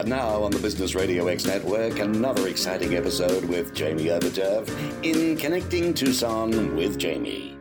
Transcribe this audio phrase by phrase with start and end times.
[0.00, 4.66] And now on the Business Radio X Network, another exciting episode with Jamie Overturf
[5.04, 7.58] in Connecting Tucson with Jamie.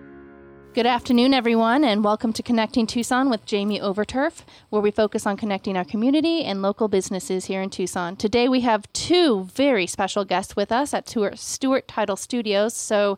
[0.74, 5.36] Good afternoon, everyone, and welcome to Connecting Tucson with Jamie Overturf, where we focus on
[5.36, 8.16] connecting our community and local businesses here in Tucson.
[8.16, 12.74] Today, we have two very special guests with us at Stewart Title Studios.
[12.74, 13.18] So,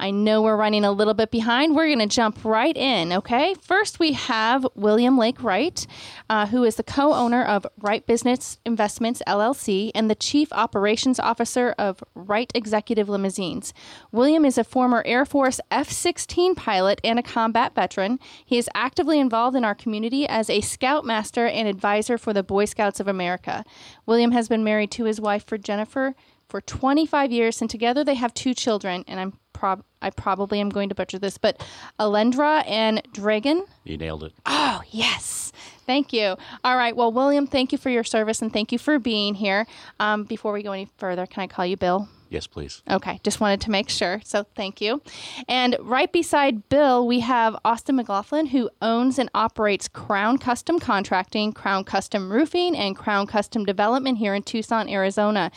[0.00, 1.74] I know we're running a little bit behind.
[1.74, 3.54] We're going to jump right in, okay?
[3.60, 5.86] First, we have William Lake Wright,
[6.30, 11.18] uh, who is the co owner of Wright Business Investments LLC and the Chief Operations
[11.18, 13.74] Officer of Wright Executive Limousines.
[14.12, 18.20] William is a former Air Force F 16 pilot and a combat veteran.
[18.44, 22.66] He is actively involved in our community as a scoutmaster and advisor for the Boy
[22.66, 23.64] Scouts of America.
[24.06, 26.14] William has been married to his wife for Jennifer
[26.48, 29.04] for 25 years, and together they have two children.
[29.06, 31.64] And I'm prob I probably am going to butcher this, but
[31.98, 33.64] Alendra and Dragon.
[33.84, 34.32] You nailed it.
[34.46, 35.52] Oh yes,
[35.86, 36.36] thank you.
[36.64, 39.66] All right, well, William, thank you for your service and thank you for being here.
[39.98, 42.08] Um, before we go any further, can I call you Bill?
[42.30, 42.82] Yes, please.
[42.90, 44.20] Okay, just wanted to make sure.
[44.24, 45.00] So thank you.
[45.48, 51.52] And right beside Bill, we have Austin McLaughlin, who owns and operates Crown Custom Contracting,
[51.52, 55.50] Crown Custom Roofing, and Crown Custom Development here in Tucson, Arizona.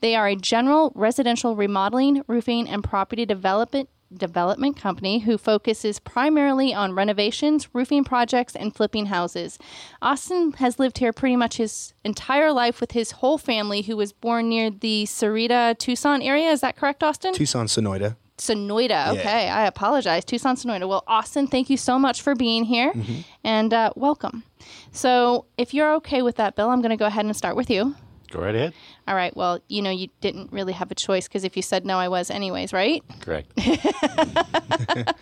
[0.00, 6.72] They are a general residential remodeling, roofing, and property development development company who focuses primarily
[6.72, 9.58] on renovations, roofing projects, and flipping houses.
[10.00, 14.12] Austin has lived here pretty much his entire life with his whole family, who was
[14.12, 16.50] born near the Sahuarita, Tucson area.
[16.50, 17.34] Is that correct, Austin?
[17.34, 18.16] Tucson, Sonoita.
[18.38, 19.08] Sonoita.
[19.18, 19.56] Okay, yeah.
[19.56, 20.24] I apologize.
[20.24, 20.88] Tucson, Sonoita.
[20.88, 23.20] Well, Austin, thank you so much for being here mm-hmm.
[23.44, 24.44] and uh, welcome.
[24.92, 27.68] So, if you're okay with that, Bill, I'm going to go ahead and start with
[27.68, 27.94] you.
[28.30, 28.74] Go right ahead.
[29.06, 29.34] All right.
[29.36, 32.08] Well, you know, you didn't really have a choice because if you said no, I
[32.08, 33.02] was anyways, right?
[33.20, 33.50] Correct.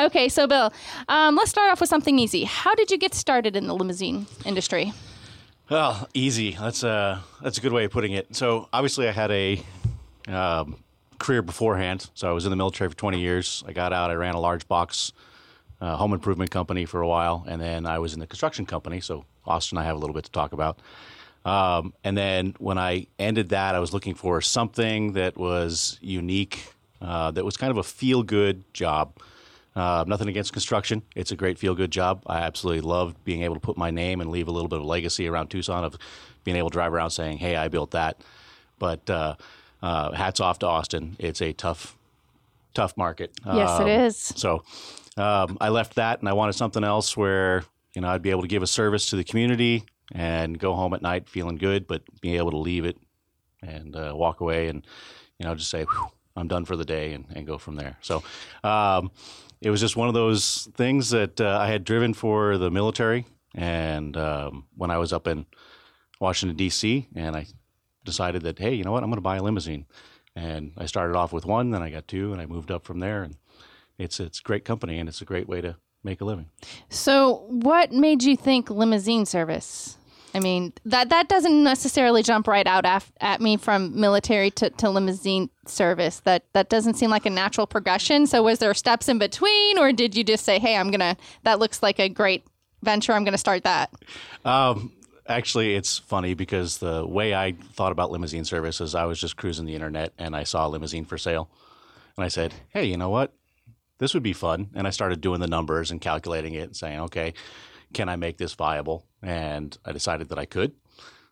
[0.00, 0.28] okay.
[0.28, 0.72] So, Bill,
[1.08, 2.44] um, let's start off with something easy.
[2.44, 4.92] How did you get started in the limousine industry?
[5.70, 6.56] Well, easy.
[6.58, 8.34] That's a that's a good way of putting it.
[8.34, 9.62] So, obviously, I had a
[10.26, 10.82] um,
[11.18, 12.10] career beforehand.
[12.14, 13.62] So, I was in the military for 20 years.
[13.66, 14.10] I got out.
[14.10, 15.12] I ran a large box
[15.80, 19.00] uh, home improvement company for a while, and then I was in the construction company.
[19.00, 20.78] So, Austin, I have a little bit to talk about.
[21.44, 26.72] Um, and then when I ended that, I was looking for something that was unique,
[27.00, 29.18] uh, that was kind of a feel good job.
[29.74, 31.02] Uh, nothing against construction.
[31.16, 32.22] It's a great feel good job.
[32.26, 34.84] I absolutely loved being able to put my name and leave a little bit of
[34.84, 35.96] legacy around Tucson of
[36.44, 38.20] being able to drive around saying, hey, I built that.
[38.78, 39.36] But uh,
[39.80, 41.16] uh hats off to Austin.
[41.18, 41.96] It's a tough,
[42.74, 43.32] tough market.
[43.46, 44.16] Yes, um, it is.
[44.16, 44.62] So
[45.16, 47.64] um, I left that and I wanted something else where
[47.94, 50.94] you know I'd be able to give a service to the community and go home
[50.94, 52.98] at night feeling good, but being able to leave it
[53.62, 54.86] and uh, walk away and
[55.38, 55.86] you know just say
[56.36, 57.96] I'm done for the day and, and go from there.
[58.00, 58.22] So
[58.64, 59.10] um,
[59.60, 63.26] it was just one of those things that uh, I had driven for the military,
[63.54, 65.46] and um, when I was up in
[66.20, 67.08] Washington D.C.
[67.14, 67.46] and I
[68.04, 69.86] decided that hey, you know what, I'm going to buy a limousine,
[70.36, 73.00] and I started off with one, then I got two, and I moved up from
[73.00, 73.36] there, and
[73.98, 76.48] it's it's great company and it's a great way to make a living.
[76.88, 79.96] So, what made you think limousine service?
[80.34, 84.70] I mean, that that doesn't necessarily jump right out af- at me from military to,
[84.70, 86.20] to limousine service.
[86.20, 88.26] That that doesn't seem like a natural progression.
[88.26, 91.16] So, was there steps in between, or did you just say, "Hey, I'm gonna.
[91.44, 92.44] That looks like a great
[92.82, 93.12] venture.
[93.12, 93.92] I'm gonna start that."
[94.44, 94.92] Um,
[95.26, 99.36] actually, it's funny because the way I thought about limousine service is I was just
[99.36, 101.50] cruising the internet and I saw a limousine for sale,
[102.16, 103.34] and I said, "Hey, you know what?
[103.98, 107.00] This would be fun." And I started doing the numbers and calculating it and saying,
[107.00, 107.34] "Okay."
[107.92, 109.06] Can I make this viable?
[109.22, 110.72] And I decided that I could.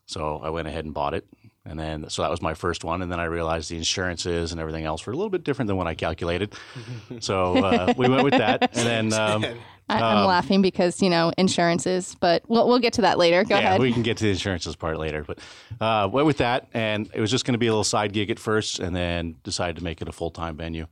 [0.06, 1.26] So I went ahead and bought it.
[1.64, 3.02] And then, so that was my first one.
[3.02, 5.76] And then I realized the insurances and everything else were a little bit different than
[5.76, 6.54] what I calculated.
[7.20, 8.76] so uh, we went with that.
[8.76, 9.44] And then, um,
[9.88, 13.44] I, am um, laughing because, you know, insurances, but we'll, we'll get to that later.
[13.44, 13.80] Go yeah, ahead.
[13.80, 15.24] we can get to the insurances part later.
[15.24, 15.38] But
[15.80, 16.68] uh, went with that.
[16.72, 19.36] And it was just going to be a little side gig at first and then
[19.42, 20.86] decided to make it a full time venue.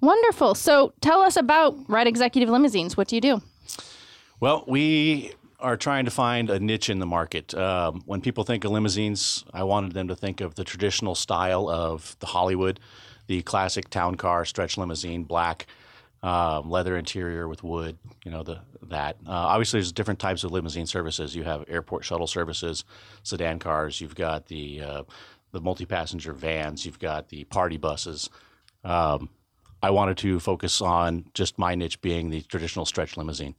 [0.00, 0.54] Wonderful.
[0.54, 2.96] So tell us about Wright Executive Limousines.
[2.96, 3.42] What do you do?
[4.44, 7.54] Well, we are trying to find a niche in the market.
[7.54, 11.70] Um, when people think of limousines, I wanted them to think of the traditional style
[11.70, 12.78] of the Hollywood,
[13.26, 15.66] the classic town car, stretch limousine, black,
[16.22, 17.96] um, leather interior with wood.
[18.26, 19.16] You know the that.
[19.26, 21.34] Uh, obviously, there's different types of limousine services.
[21.34, 22.84] You have airport shuttle services,
[23.22, 23.98] sedan cars.
[23.98, 25.02] You've got the uh,
[25.52, 26.84] the multi-passenger vans.
[26.84, 28.28] You've got the party buses.
[28.84, 29.30] Um,
[29.82, 33.54] I wanted to focus on just my niche being the traditional stretch limousine.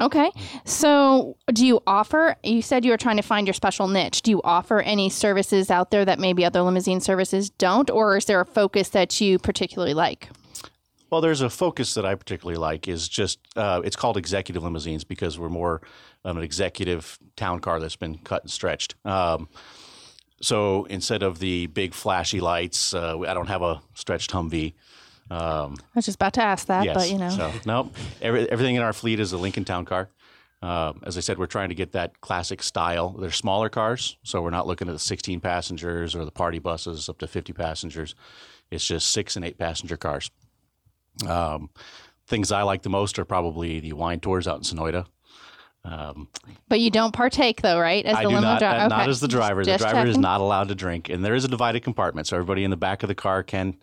[0.00, 0.30] Okay.
[0.64, 4.22] So, do you offer, you said you were trying to find your special niche.
[4.22, 8.24] Do you offer any services out there that maybe other limousine services don't, or is
[8.24, 10.30] there a focus that you particularly like?
[11.10, 15.04] Well, there's a focus that I particularly like is just uh, it's called executive limousines
[15.04, 15.82] because we're more
[16.24, 18.94] of an executive town car that's been cut and stretched.
[19.04, 19.48] Um,
[20.40, 24.74] so instead of the big flashy lights, uh, I don't have a stretched Humvee.
[25.30, 26.94] I was just about to ask that, Yes.
[26.94, 27.30] but you know.
[27.30, 27.94] So nope.
[28.20, 30.08] Every, everything in our fleet is a Lincoln Town car.
[30.62, 33.10] Uh, as I said, we're trying to get that classic style.
[33.18, 37.08] They're smaller cars, so we're not looking at the 16 passengers or the party buses
[37.08, 38.14] up to 50 passengers.
[38.70, 40.30] It's just six and eight passenger cars.
[41.26, 41.70] Um,
[42.26, 45.06] things I like the most are probably the wine tours out in Sonoita.
[46.68, 48.04] But you don't partake though, right?
[48.04, 48.80] As I the do limo not, driver.
[48.84, 49.62] uh, not as the driver.
[49.64, 52.36] Just the driver is not allowed to drink, and there is a divided compartment, so
[52.36, 53.76] everybody in the back of the car can,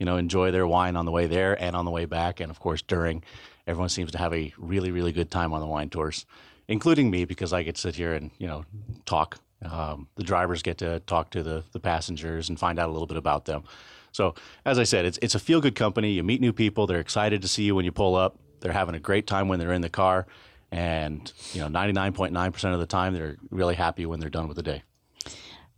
[0.00, 2.50] you know, enjoy their wine on the way there and on the way back, and
[2.50, 3.22] of course during.
[3.66, 6.26] Everyone seems to have a really, really good time on the wine tours,
[6.66, 8.64] including me because I get to sit here and you know
[9.04, 9.38] talk.
[9.62, 13.06] Um, the drivers get to talk to the the passengers and find out a little
[13.06, 13.62] bit about them.
[14.10, 16.10] So as I said, it's it's a feel good company.
[16.12, 16.86] You meet new people.
[16.86, 18.38] They're excited to see you when you pull up.
[18.60, 20.26] They're having a great time when they're in the car,
[20.72, 24.18] and you know, ninety nine point nine percent of the time, they're really happy when
[24.18, 24.82] they're done with the day.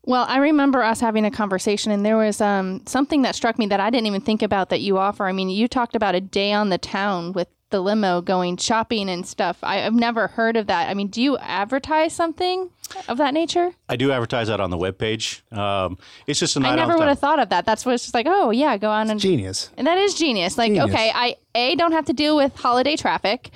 [0.05, 3.67] Well, I remember us having a conversation, and there was um, something that struck me
[3.67, 5.27] that I didn't even think about that you offer.
[5.27, 9.09] I mean, you talked about a day on the town with the limo going shopping
[9.09, 9.59] and stuff.
[9.63, 10.89] I, I've never heard of that.
[10.89, 12.69] I mean, do you advertise something
[13.09, 13.73] of that nature?
[13.89, 15.41] I do advertise that on the webpage.
[15.57, 17.65] Um, it's just a night I never would have thought of that.
[17.65, 18.27] That's what it's just like.
[18.29, 19.71] Oh yeah, go on and Genius.
[19.77, 20.59] And that is genius.
[20.59, 20.91] Like, Genius.
[20.91, 23.51] okay, I A don't have to deal with holiday traffic.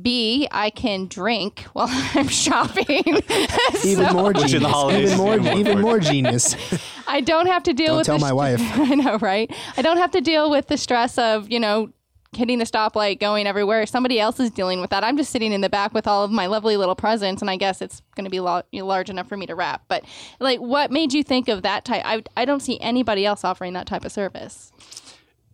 [0.00, 3.02] B, I can drink while I'm shopping.
[3.84, 4.52] Even So, more Which genius.
[4.54, 6.56] in the even more, even more more genius.
[7.06, 8.60] I don't have to deal Don't with tell the my wife.
[8.62, 9.52] I know, right?
[9.76, 11.90] I don't have to deal with the stress of, you know,
[12.34, 13.84] hitting the stoplight, going everywhere.
[13.84, 15.04] Somebody else is dealing with that.
[15.04, 17.56] I'm just sitting in the back with all of my lovely little presents, and I
[17.56, 19.82] guess it's going to be lo- large enough for me to wrap.
[19.88, 20.04] But
[20.40, 22.02] like, what made you think of that type?
[22.06, 24.72] I, I don't see anybody else offering that type of service.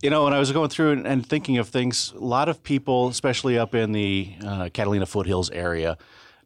[0.01, 2.63] You know, when I was going through and, and thinking of things, a lot of
[2.63, 5.97] people, especially up in the uh, Catalina foothills area,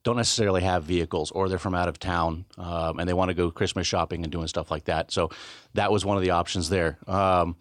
[0.01, 3.35] don't necessarily have vehicles or they're from out of town um, and they want to
[3.35, 5.11] go Christmas shopping and doing stuff like that.
[5.11, 5.29] So
[5.75, 6.97] that was one of the options there.
[7.07, 7.55] Um,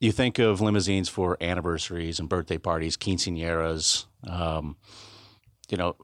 [0.00, 4.76] you think of limousines for anniversaries and birthday parties, quinceañeras, um,
[5.70, 5.96] you know,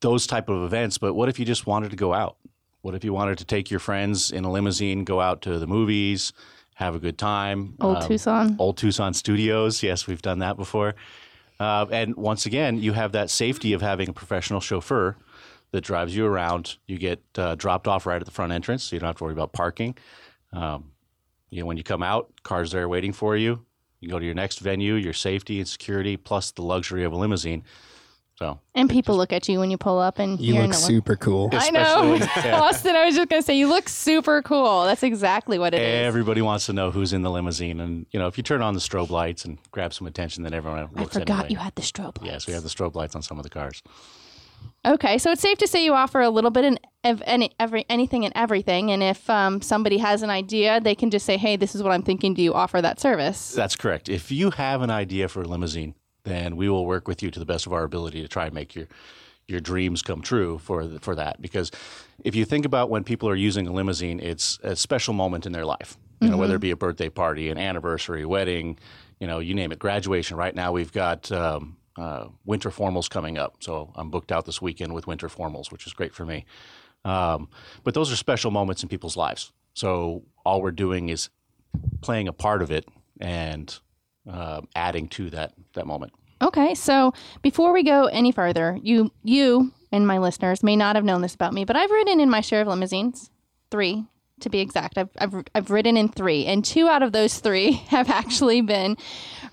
[0.00, 0.98] those type of events.
[0.98, 2.36] But what if you just wanted to go out?
[2.82, 5.68] What if you wanted to take your friends in a limousine, go out to the
[5.68, 6.32] movies,
[6.76, 7.74] have a good time?
[7.80, 8.56] Old Um, Tucson.
[8.58, 9.82] Old Tucson Studios.
[9.82, 10.94] Yes, we've done that before.
[11.58, 15.16] Uh, and once again, you have that safety of having a professional chauffeur
[15.72, 16.76] that drives you around.
[16.86, 19.24] You get uh, dropped off right at the front entrance, so you don't have to
[19.24, 19.96] worry about parking.
[20.52, 20.92] Um,
[21.48, 23.64] you know, when you come out, cars there waiting for you.
[24.00, 27.16] You go to your next venue, your safety and security, plus the luxury of a
[27.16, 27.64] limousine.
[28.38, 30.70] So And people look at you when you pull up, and You you're look in
[30.72, 31.48] the super cool.
[31.52, 32.60] I know, yeah.
[32.62, 32.94] Austin.
[32.94, 34.84] I was just gonna say you look super cool.
[34.84, 36.06] That's exactly what it is.
[36.06, 38.74] everybody wants to know who's in the limousine, and you know, if you turn on
[38.74, 41.46] the strobe lights and grab some attention, then everyone I forgot anyway.
[41.50, 42.18] you had the strobe.
[42.20, 42.26] lights.
[42.30, 43.82] Yes, we have the strobe lights on some of the cars.
[44.84, 48.24] Okay, so it's safe to say you offer a little bit of any every anything
[48.24, 51.74] and everything, and if um, somebody has an idea, they can just say, "Hey, this
[51.74, 52.34] is what I'm thinking.
[52.34, 54.08] Do you offer that service?" That's correct.
[54.08, 55.94] If you have an idea for a limousine,
[56.26, 58.54] then we will work with you to the best of our ability to try and
[58.54, 58.86] make your
[59.48, 61.40] your dreams come true for th- for that.
[61.40, 61.70] Because
[62.24, 65.52] if you think about when people are using a limousine, it's a special moment in
[65.52, 65.96] their life.
[66.20, 68.78] You know, whether it be a birthday party, an anniversary, wedding,
[69.20, 70.38] you know, you name it, graduation.
[70.38, 74.62] Right now, we've got um, uh, winter formals coming up, so I'm booked out this
[74.62, 76.46] weekend with winter formals, which is great for me.
[77.04, 77.48] Um,
[77.84, 79.52] but those are special moments in people's lives.
[79.74, 81.28] So all we're doing is
[82.00, 82.88] playing a part of it
[83.20, 83.78] and
[84.30, 86.12] uh, adding to that that moment.
[86.42, 91.04] Okay, so before we go any further, you you and my listeners may not have
[91.04, 93.30] known this about me, but I've ridden in my share of limousines,
[93.70, 94.04] three
[94.40, 94.98] to be exact.
[94.98, 98.96] I've I've, I've ridden in three, and two out of those three have actually been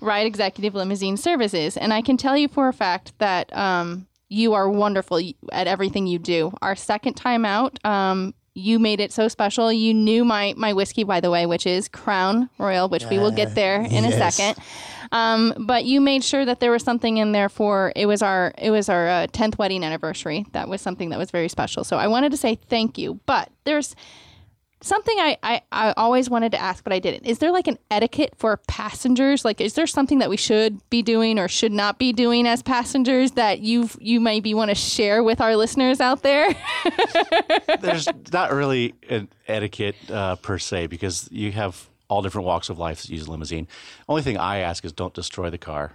[0.00, 4.52] Wright executive limousine services, and I can tell you for a fact that um, you
[4.54, 5.20] are wonderful
[5.52, 6.52] at everything you do.
[6.60, 7.78] Our second time out.
[7.84, 9.72] Um, you made it so special.
[9.72, 13.32] You knew my my whiskey, by the way, which is Crown Royal, which we will
[13.32, 14.62] get there in a second.
[15.12, 18.52] Um, but you made sure that there was something in there for it was our
[18.56, 20.46] it was our uh, tenth wedding anniversary.
[20.52, 21.84] That was something that was very special.
[21.84, 23.20] So I wanted to say thank you.
[23.26, 23.94] But there's
[24.84, 27.26] something I, I I always wanted to ask, but I didn't.
[27.26, 29.44] Is there like an etiquette for passengers?
[29.44, 32.62] Like, is there something that we should be doing or should not be doing as
[32.62, 36.54] passengers that you you maybe want to share with our listeners out there?
[37.80, 42.78] There's not really an etiquette uh, per se because you have all different walks of
[42.78, 43.66] life that use a limousine.
[44.08, 45.92] Only thing I ask is don't destroy the car.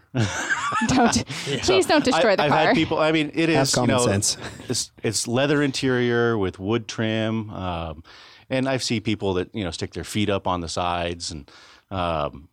[0.88, 1.26] don't
[1.62, 2.66] please don't destroy I, the I've car.
[2.68, 2.98] had people.
[3.00, 4.36] I mean, it Have is you know, sense.
[4.68, 8.04] It's, it's leather interior with wood trim, um,
[8.50, 11.50] and I've seen people that you know stick their feet up on the sides, and
[11.92, 12.50] um,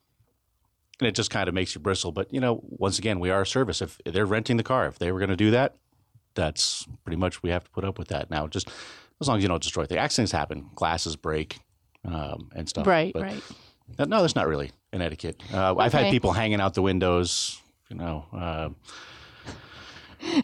[1.00, 2.12] and it just kind of makes you bristle.
[2.12, 3.82] But you know, once again, we are a service.
[3.82, 5.76] If they're renting the car, if they were going to do that,
[6.34, 8.46] that's pretty much we have to put up with that now.
[8.46, 8.68] Just
[9.20, 11.58] as long as you don't destroy the accidents happen, glasses break,
[12.04, 12.86] um, and stuff.
[12.86, 13.42] Right, But right.
[13.98, 15.40] No, that's not really an etiquette.
[15.52, 17.60] Uh, I've had people hanging out the windows.
[17.88, 18.26] You know.
[18.32, 18.68] Uh,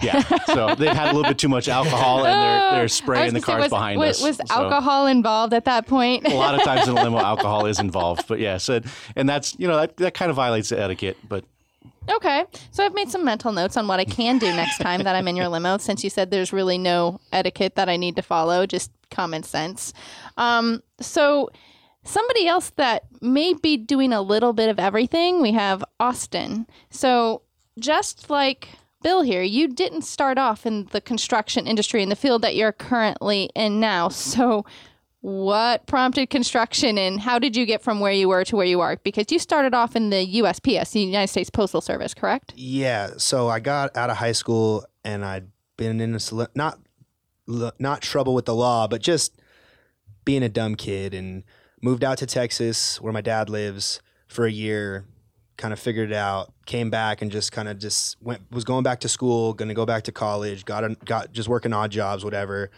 [0.03, 2.93] yeah, so they've had a little bit too much alcohol and they're, they're I was
[2.93, 4.39] spraying the gonna say, cars was, behind was, us.
[4.39, 6.27] Was So- alcohol involved at that point?
[6.27, 8.27] a lot of times in a limo, alcohol is involved.
[8.29, 8.81] But yeah, so
[9.17, 11.17] and that's you know that, that kind of violates the etiquette.
[11.29, 11.45] But
[12.09, 12.45] Okay.
[12.73, 15.29] So I've made some mental notes on what I can do next time that I'm
[15.29, 18.67] in your limo, since you said there's really no etiquette that I need to follow,
[18.67, 19.93] just common sense.
[20.37, 21.51] Um, so
[22.05, 26.67] somebody else that may be doing a little bit of everything, we have Austin.
[26.91, 27.43] So
[27.79, 28.69] just like
[29.03, 32.73] Bill here, you didn't start off in the construction industry in the field that you're
[32.73, 34.09] currently in now.
[34.33, 34.65] So
[35.23, 38.81] what prompted construction and how did you get from where you were to where you
[38.81, 38.97] are?
[38.97, 42.53] Because you started off in the USPS, the United States Postal Service, correct?
[42.57, 43.11] Yeah.
[43.19, 46.79] So I got out of high school and I'd been in a not
[47.47, 49.41] not trouble with the law, but just
[50.25, 51.45] being a dumb kid and
[51.81, 55.05] moved out to Texas where my dad lives for a year.
[55.57, 56.53] Kind of figured it out.
[56.67, 59.75] Came back and just kind of just went was going back to school, going to
[59.75, 60.65] go back to college.
[60.65, 62.71] Got a, got just working odd jobs, whatever.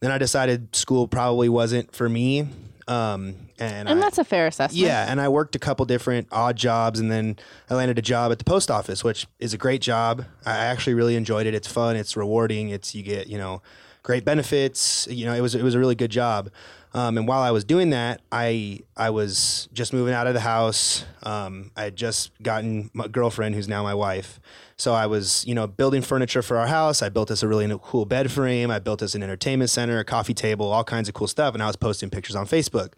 [0.00, 2.48] Then I decided school probably wasn't for me.
[2.88, 4.82] Um, and And I, that's a fair assessment.
[4.84, 7.36] yeah, and I worked a couple different odd jobs, and then
[7.68, 10.24] I landed a job at the post office, which is a great job.
[10.44, 11.54] I actually really enjoyed it.
[11.54, 11.94] It's fun.
[11.94, 12.70] It's rewarding.
[12.70, 13.62] It's you get you know
[14.02, 15.06] great benefits.
[15.10, 16.50] You know, it was it was a really good job.
[16.92, 20.40] Um, and while I was doing that, I I was just moving out of the
[20.40, 21.04] house.
[21.22, 24.40] Um, I had just gotten my girlfriend, who's now my wife.
[24.76, 27.02] So I was, you know, building furniture for our house.
[27.02, 28.70] I built us a really cool bed frame.
[28.70, 31.52] I built us an entertainment center, a coffee table, all kinds of cool stuff.
[31.52, 32.94] And I was posting pictures on Facebook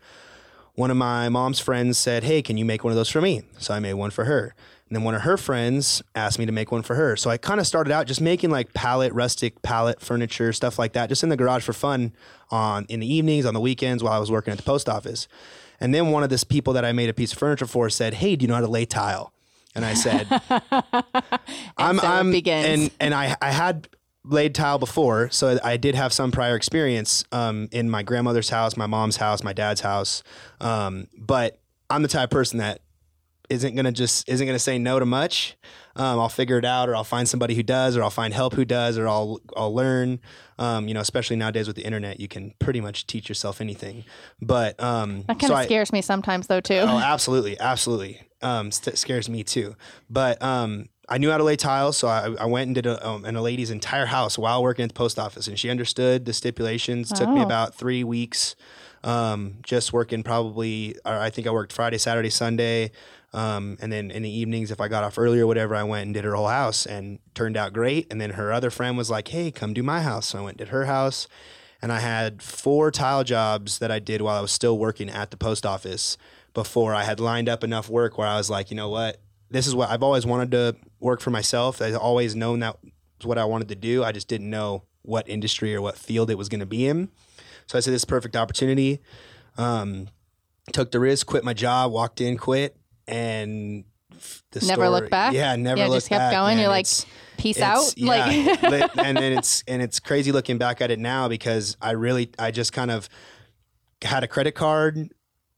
[0.74, 3.42] one of my mom's friends said, Hey, can you make one of those for me?
[3.58, 4.54] So I made one for her.
[4.92, 7.16] And then one of her friends asked me to make one for her.
[7.16, 10.92] So I kind of started out just making like pallet, rustic pallet furniture, stuff like
[10.92, 12.12] that, just in the garage for fun
[12.50, 15.28] on in the evenings, on the weekends while I was working at the post office.
[15.80, 18.12] And then one of this people that I made a piece of furniture for said,
[18.12, 19.32] Hey, do you know how to lay tile?
[19.74, 20.26] And I said,
[21.78, 23.88] I'm, so I'm, and, and I, I had
[24.26, 28.76] laid tile before, so I did have some prior experience um, in my grandmother's house,
[28.76, 30.22] my mom's house, my dad's house.
[30.60, 32.82] Um, but I'm the type of person that
[33.52, 35.56] isn't gonna just isn't gonna say no to much.
[35.94, 38.54] Um, I'll figure it out, or I'll find somebody who does, or I'll find help
[38.54, 40.20] who does, or I'll I'll learn.
[40.58, 44.04] Um, you know, especially nowadays with the internet, you can pretty much teach yourself anything.
[44.40, 46.76] But um, That kind so of I- scares me sometimes, though, too.
[46.76, 48.20] Oh, absolutely, absolutely.
[48.42, 49.76] Um, st- scares me too.
[50.08, 53.06] But um, I knew how to lay tiles, so I, I went and did a,
[53.06, 56.24] um, in a lady's entire house while working at the post office, and she understood
[56.24, 57.10] the stipulations.
[57.12, 57.44] Took me Oh.
[57.44, 58.54] about three weeks,
[59.04, 60.96] um, just working probably.
[61.04, 62.92] Or I think I worked Friday, Saturday, Sunday,
[63.34, 66.04] um, and then in the evenings, if I got off early or whatever, I went
[66.04, 68.06] and did her whole house, and turned out great.
[68.10, 70.58] And then her other friend was like, "Hey, come do my house," so I went
[70.58, 71.28] did her house.
[71.80, 75.32] And I had four tile jobs that I did while I was still working at
[75.32, 76.16] the post office
[76.54, 79.20] before I had lined up enough work where I was like, you know what?
[79.50, 81.82] This is what I've always wanted to work for myself.
[81.82, 82.76] I've always known that
[83.18, 84.04] was what I wanted to do.
[84.04, 87.10] I just didn't know what industry or what field it was going to be in.
[87.66, 89.00] So I said, this perfect opportunity.
[89.58, 90.08] Um,
[90.72, 92.76] took the risk, quit my job, walked in, quit,
[93.12, 93.84] and
[94.52, 95.32] the Never store- looked back?
[95.32, 96.56] Yeah, never Yeah, looked just kept back, going.
[96.56, 96.62] man.
[96.62, 97.06] You're like, It's-
[97.38, 97.98] Peace it's- out.
[97.98, 101.92] Yeah, Like, and then it's and it's crazy looking back at it now because I
[101.92, 103.08] really I just kind of
[104.02, 105.08] had a credit card,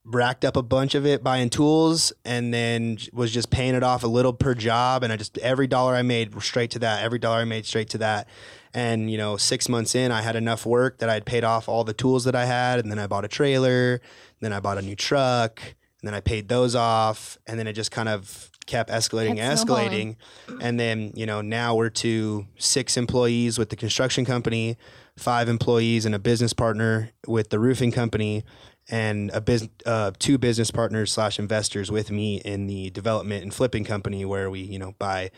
[0.04, 4.02] racked up a bunch of it buying tools, and then was just paying it off
[4.04, 7.18] a little per job, and I just every dollar I made straight to that, every
[7.18, 8.28] dollar I made straight to that.
[8.72, 11.84] And you know, six months in, I had enough work that I'd paid off all
[11.84, 14.00] the tools that I had, and then I bought a trailer,
[14.40, 15.60] then I bought a new truck,
[16.04, 19.58] and then I paid those off, and then it just kind of kept escalating, and
[19.58, 20.16] escalating.
[20.60, 24.76] And then, you know, now we're to six employees with the construction company,
[25.16, 28.44] five employees and a business partner with the roofing company,
[28.90, 33.54] and a business, uh, two business partners slash investors with me in the development and
[33.54, 35.30] flipping company where we, you know, buy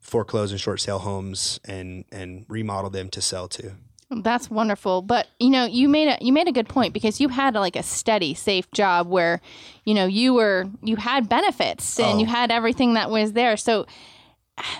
[0.00, 3.72] foreclosed and short sale homes and and remodel them to sell to.
[4.10, 5.02] That's wonderful.
[5.02, 7.74] But you know, you made a you made a good point because you had like
[7.76, 9.40] a steady, safe job where,
[9.84, 12.20] you know, you were you had benefits and Oh.
[12.20, 13.56] you had everything that was there.
[13.56, 13.86] So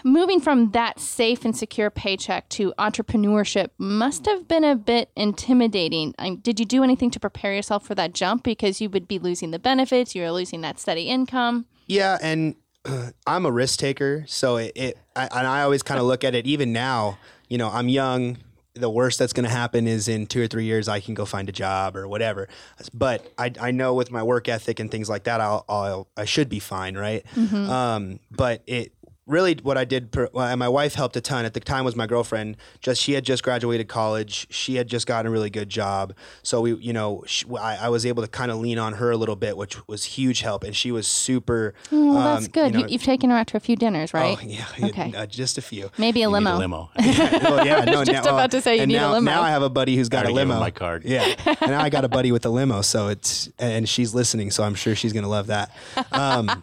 [0.05, 6.15] moving from that safe and secure paycheck to entrepreneurship must have been a bit intimidating.
[6.19, 9.19] I, did you do anything to prepare yourself for that jump because you would be
[9.19, 11.67] losing the benefits, you were losing that steady income?
[11.89, 12.55] Yeah, and
[12.87, 16.25] uh, I'm a risk taker, so it, it I, and I always kind of look
[16.25, 16.47] at it.
[16.47, 17.19] Even now,
[17.49, 18.39] you know, I'm young.
[18.77, 21.25] The worst that's going to happen is in two or three years I can go
[21.25, 22.49] find a job or whatever.
[22.93, 26.25] But I, I know with my work ethic and things like that, I'll, I'll I
[26.25, 27.25] should be fine, right?
[27.71, 28.93] Um, but it
[29.27, 31.45] really what I did, per, and my wife helped a ton.
[31.45, 32.57] At the time was my girlfriend.
[32.81, 34.47] Just she had just graduated college.
[34.51, 36.15] She had just gotten a really good job.
[36.43, 39.11] So we, you know, sh I, I was able to kind of lean on her
[39.11, 40.63] a little bit, which was huge help.
[40.65, 41.75] And she was super.
[41.93, 42.73] Oh, well, that's um, good.
[42.75, 44.39] You You know, have taken her out to a few dinners, right?
[44.41, 45.13] Oh yeah, yeah, Okay.
[45.17, 45.91] uh, just a few.
[45.99, 46.57] Maybe a You need limo.
[46.57, 46.91] a limo.
[46.99, 49.31] well, yeah, no, Just now, about to say you and need a limo.
[49.31, 50.61] Now I have a buddy who's got a already gave him limo.
[50.61, 51.05] my card.
[51.05, 54.51] Yeah, and now I got a buddy with a limo, so it's and she's listening,
[54.51, 55.71] so I'm sure she's gonna love that.
[56.13, 56.63] Um,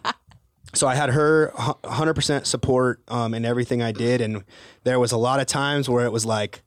[0.74, 4.44] so I had her 100% support um, in everything I did, and
[4.84, 6.62] there was a lot of times where it was like,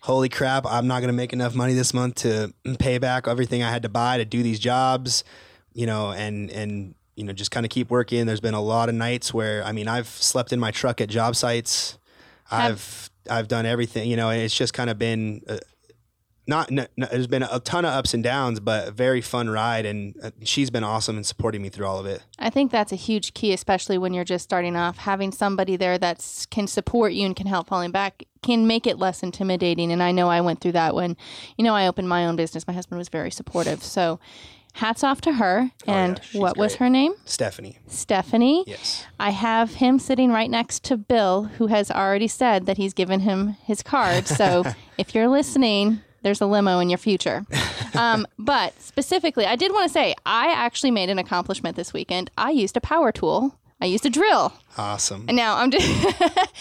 [0.00, 3.70] "Holy crap, I'm not gonna make enough money this month to pay back everything I
[3.70, 5.24] had to buy to do these jobs,"
[5.72, 8.26] you know, and and you know just kind of keep working.
[8.26, 11.08] There's been a lot of nights where I mean I've slept in my truck at
[11.08, 11.98] job sites.
[12.50, 15.58] I've I've done everything, you know, and it's just kind of been uh,
[16.46, 19.48] not, n- n- there's been a ton of ups and downs, but a very fun
[19.50, 22.22] ride, and uh, she's been awesome in supporting me through all of it.
[22.38, 24.98] I think that's a huge key, especially when you're just starting off.
[24.98, 28.98] Having somebody there that can support you and can help falling back can make it
[28.98, 29.92] less intimidating.
[29.92, 31.16] And I know I went through that when,
[31.56, 32.66] you know, I opened my own business.
[32.66, 33.84] My husband was very supportive.
[33.84, 34.18] So
[34.74, 35.70] hats off to her.
[35.86, 37.12] And Oh, she's what was her name?
[37.24, 38.64] Stephanie, Stephanie.
[38.66, 42.94] yes, I have him sitting right next to Bill, who has already said that he's
[42.94, 44.26] given him his card.
[44.26, 44.64] So
[44.98, 47.44] if you're listening, there's a limo in your future.
[47.94, 52.30] Um, but specifically, I did want to say I actually made an accomplishment this weekend.
[52.38, 53.54] I used a power tool.
[53.82, 54.54] I used a drill.
[54.78, 55.26] awesome.
[55.28, 55.86] And now I'm just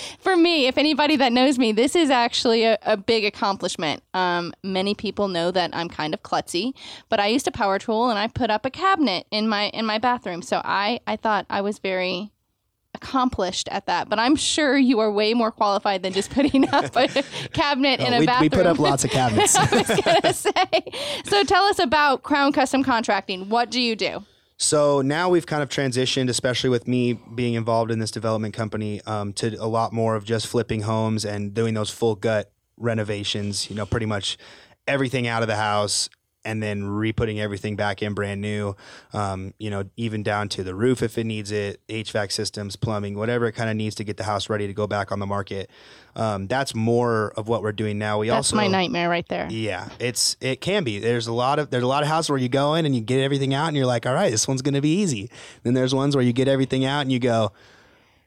[0.19, 0.67] for me.
[0.67, 4.03] If anybody that knows me, this is actually a, a big accomplishment.
[4.13, 6.73] Um, many people know that I'm kind of klutzy,
[7.07, 9.85] but I used a power tool and I put up a cabinet in my in
[9.85, 10.41] my bathroom.
[10.41, 12.31] So I I thought I was very
[13.01, 14.09] accomplished at that.
[14.09, 17.07] But I'm sure you are way more qualified than just putting up a
[17.53, 18.41] cabinet in a we, bathroom.
[18.41, 19.55] we put up lots of cabinets.
[19.55, 21.23] I was gonna say.
[21.25, 23.49] So tell us about Crown Custom Contracting.
[23.49, 24.23] What do you do?
[24.57, 29.01] So now we've kind of transitioned, especially with me being involved in this development company,
[29.07, 33.69] um, to a lot more of just flipping homes and doing those full gut renovations.
[33.69, 34.37] You know, pretty much
[34.87, 36.09] everything out of the house
[36.43, 38.75] and then re-putting everything back in brand new.
[39.13, 43.17] Um, you know, even down to the roof if it needs it, HVAC systems, plumbing,
[43.17, 45.25] whatever it kind of needs to get the house ready to go back on the
[45.25, 45.69] market.
[46.15, 48.19] Um, that's more of what we're doing now.
[48.19, 49.47] We also That's also my nightmare right there.
[49.49, 50.99] yeah, it's it can be.
[50.99, 53.01] There's a lot of there's a lot of houses where you go in and you
[53.01, 55.29] get everything out and you're like, all right, this one's gonna be easy.
[55.63, 57.53] Then there's ones where you get everything out and you go,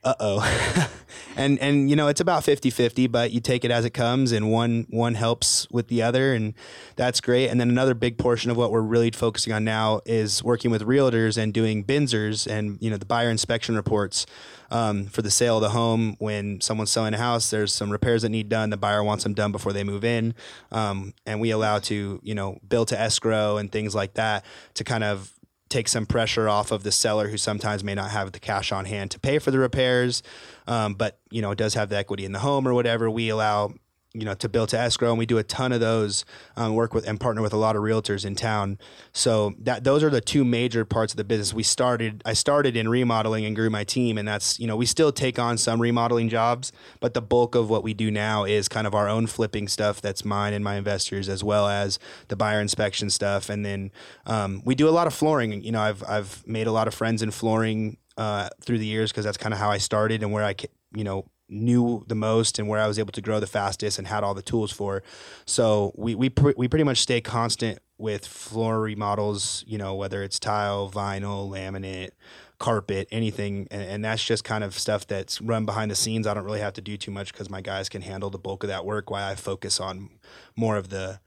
[0.05, 0.87] uh oh,
[1.35, 4.51] and and you know it's about 50-50, but you take it as it comes and
[4.51, 6.53] one one helps with the other and
[6.95, 7.49] that's great.
[7.49, 10.83] And then another big portion of what we're really focusing on now is working with
[10.83, 14.27] realtors and doing BINSRs and you know the buyer inspection reports
[14.71, 16.15] um, for the sale of the home.
[16.19, 18.69] When someone's selling a house, there's some repairs that need done.
[18.69, 20.35] The buyer wants them done before they move in,
[20.71, 24.83] um, and we allow to you know bill to escrow and things like that to
[24.83, 25.33] kind of
[25.69, 28.85] take some pressure off of the seller who sometimes may not have the cash on
[28.85, 30.21] hand to pay for the repairs,
[30.67, 33.09] um, but you know does have the equity in the home or whatever.
[33.09, 33.73] We allow
[34.15, 36.25] you know to build to escrow, and we do a ton of those.
[36.55, 38.79] Um, work with and partner with a lot of realtors in town.
[39.11, 41.53] So that those are the two major parts of the business.
[41.53, 42.21] We started.
[42.25, 45.37] I started in remodeling and grew my team, and that's you know we still take
[45.37, 48.95] on some remodeling jobs, but the bulk of what we do now is kind of
[48.95, 50.01] our own flipping stuff.
[50.01, 51.99] That's mine and my investors, as well as
[52.29, 53.91] the buyer inspection stuff, and then
[54.25, 55.61] um, we do a lot of flooring.
[55.61, 59.11] You know, I've I've made a lot of friends in flooring uh, through the years
[59.11, 60.55] because that's kind of how I started and where I
[60.93, 64.07] you know knew the most and where I was able to grow the fastest and
[64.07, 65.03] had all the tools for.
[65.45, 69.63] So we we pr- we pretty much stay constant with floor remodels.
[69.67, 72.11] You know, whether it's tile, vinyl, laminate,
[72.59, 76.27] carpet, anything, and, and that's just kind of stuff that's run behind the scenes.
[76.27, 78.63] I don't really have to do too much because my guys can handle the bulk
[78.63, 79.09] of that work.
[79.09, 80.09] While I focus on
[80.55, 81.19] more of the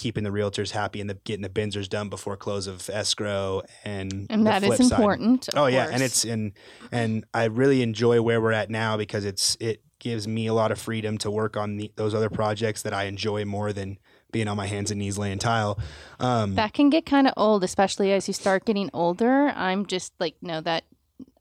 [0.00, 4.26] keeping the realtors happy and the getting the BINSRs done before close of escrow and
[4.30, 5.50] And that is important.
[5.54, 6.52] Oh yeah, and it's and
[6.90, 10.72] and I really enjoy where we're at now because it's it gives me a lot
[10.72, 13.98] of freedom to work on the, those other projects that I enjoy more than
[14.32, 15.78] being on my hands and knees laying tile.
[16.18, 19.48] Um, that can get kind of old, especially as you start getting older.
[19.48, 20.84] I'm just like, no, that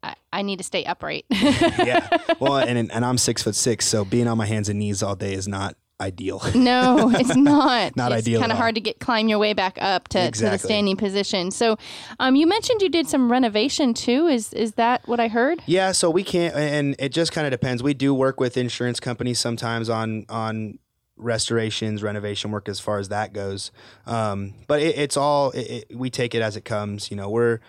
[0.03, 1.23] I, I need to stay upright.
[1.29, 2.09] yeah,
[2.41, 5.15] well, and and I'm six foot six, so being on my hands and knees all
[5.15, 6.41] day is not ideal.
[6.55, 7.95] no, it's not.
[7.95, 10.41] Not it's ideal kind of hard to get climb your way back up to, to
[10.41, 11.51] the standing position.
[11.51, 11.77] So,
[12.19, 14.27] um, you mentioned you did some renovation too.
[14.27, 15.61] Is is that what I heard?
[15.65, 17.83] Yeah, so we can't, and it just kind of depends.
[17.83, 20.79] We do work with insurance companies sometimes on on
[21.19, 23.71] restorations, renovation work as far as that goes.
[24.07, 27.11] Um, but it, it's all it, it, we take it as it comes.
[27.11, 27.59] You know, we're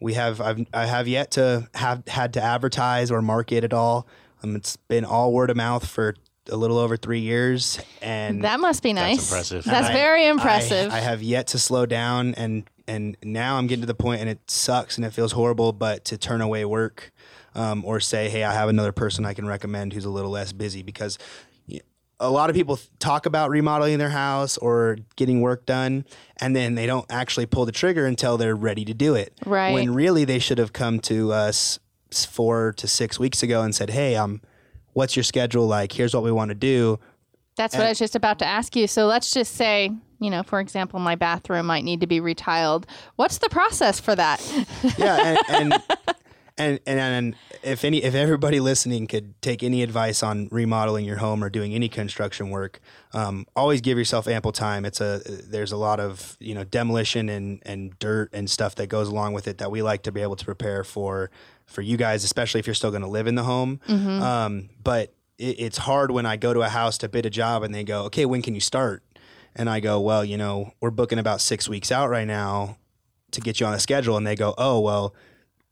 [0.00, 4.06] we have I've I have yet to have had to advertise or market at all.
[4.42, 6.14] Um, it's been all word of mouth for
[6.50, 9.30] a little over three years, and That must be nice.
[9.30, 9.64] That's impressive.
[9.64, 10.92] That's I- very I- impressive.
[10.92, 14.28] I, have yet to slow down, and and now I'm getting to the point, and
[14.28, 17.12] it sucks and it feels horrible, but to turn away work,
[17.54, 20.52] um, or say, hey, I have another person I can recommend who's a little less
[20.52, 21.18] busy because.
[22.20, 26.04] a lot of people talk about remodeling their house or getting work done,
[26.36, 29.32] and then they don't actually pull the trigger until they're ready to do it.
[29.44, 29.72] Right.
[29.74, 31.80] When really they should have come to us
[32.12, 34.40] four to six weeks ago and said, "Hey, um,
[34.92, 35.92] what's your schedule like?
[35.92, 36.98] Here's what we want to do."
[37.56, 38.86] That's what I was just about to ask you.
[38.86, 42.84] So let's just say, you know, for example, my bathroom might need to be retiled.
[43.16, 44.40] What's the process for that?
[44.98, 45.80] yeah and and,
[46.58, 51.18] and and and if any if everybody listening could take any advice on remodeling your
[51.18, 52.80] home or doing any construction work
[53.14, 57.28] um, always give yourself ample time it's a there's a lot of you know demolition
[57.28, 60.20] and and dirt and stuff that goes along with it that we like to be
[60.20, 61.30] able to prepare for
[61.72, 63.80] for you guys especially if you're still going to live in the home.
[63.88, 67.62] Um, but it, it's hard when i go to a house to bid a job
[67.62, 69.02] and they go okay when can you start?
[69.56, 72.76] And i go well you know we're booking about six weeks out right now
[73.32, 74.16] to get you on a schedule.
[74.16, 75.14] And they go oh well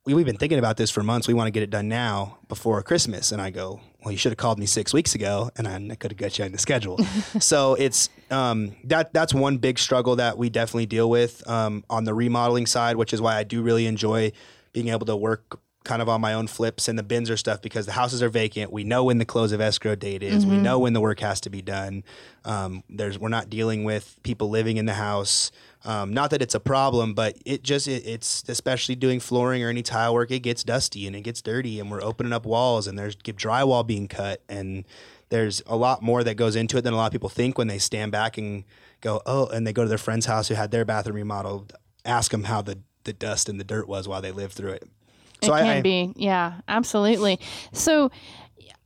[0.06, 1.28] we, we've been thinking about this for months.
[1.28, 3.32] We want to get it done now before christmas.
[3.32, 6.10] And i go well you should have called me six weeks ago and i could
[6.12, 6.98] have got you on the schedule.
[7.40, 12.04] So it's um, that that's one big struggle that we definitely deal with um, on
[12.04, 14.32] the remodeling side which is why i do really enjoy
[14.72, 17.86] being able to work kind of on my own flips and the BINSR stuff because
[17.86, 18.70] the houses are vacant.
[18.70, 20.44] We know when the close of escrow date is.
[20.44, 22.04] We know when the work has to be done.
[22.44, 25.50] Um, there's we're not dealing with people living in the house.
[25.84, 29.70] Um, not that it's a problem, but it just it, it's especially doing flooring or
[29.70, 30.30] any tile work.
[30.30, 33.86] It gets dusty and it gets dirty, and we're opening up walls and there's drywall
[33.86, 34.84] being cut and
[35.30, 37.68] there's a lot more that goes into it than a lot of people think when
[37.68, 38.64] they stand back and
[39.00, 41.72] go oh and they go to their friend's house who had their bathroom remodeled
[42.04, 44.88] ask them how the the dust and the dirt was while they lived through it
[45.42, 46.12] it can be.
[46.16, 47.40] Yeah, absolutely.
[47.72, 48.10] So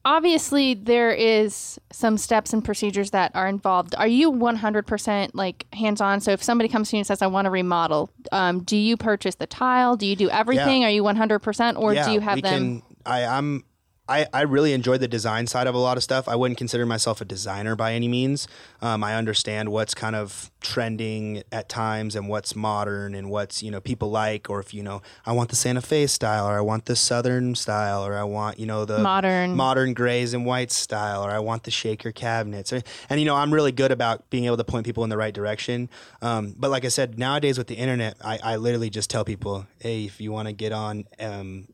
[0.05, 3.95] obviously there is some steps and procedures that are involved.
[3.95, 6.21] Are you 100% like hands-on?
[6.21, 8.97] So if somebody comes to you and says I want to remodel, um, do you
[8.97, 9.97] purchase the tile?
[9.97, 10.85] Do you do everything?
[10.85, 13.65] Are you 100% or do you have them Can, I, I'm.
[14.09, 16.29] I, I really enjoy the design side of a lot of stuff.
[16.29, 18.47] I wouldn't consider myself a designer by any means.
[18.83, 23.71] Um, I understand what's kind of trending at times and what's modern and what's you
[23.71, 26.61] know people like, or if you know I want the Santa Fe style, or I
[26.61, 29.57] want the Southern style, or I want you know the Modern.
[29.57, 32.73] modern grays and whites style, or I want the shaker cabinets.
[32.75, 35.17] Or, and you know I'm really good about being able to point people in the
[35.17, 35.89] right direction.
[36.21, 39.67] Um, but like I said, nowadays with the internet, I, I literally just tell people,
[39.81, 41.69] hey, if you want to get on um,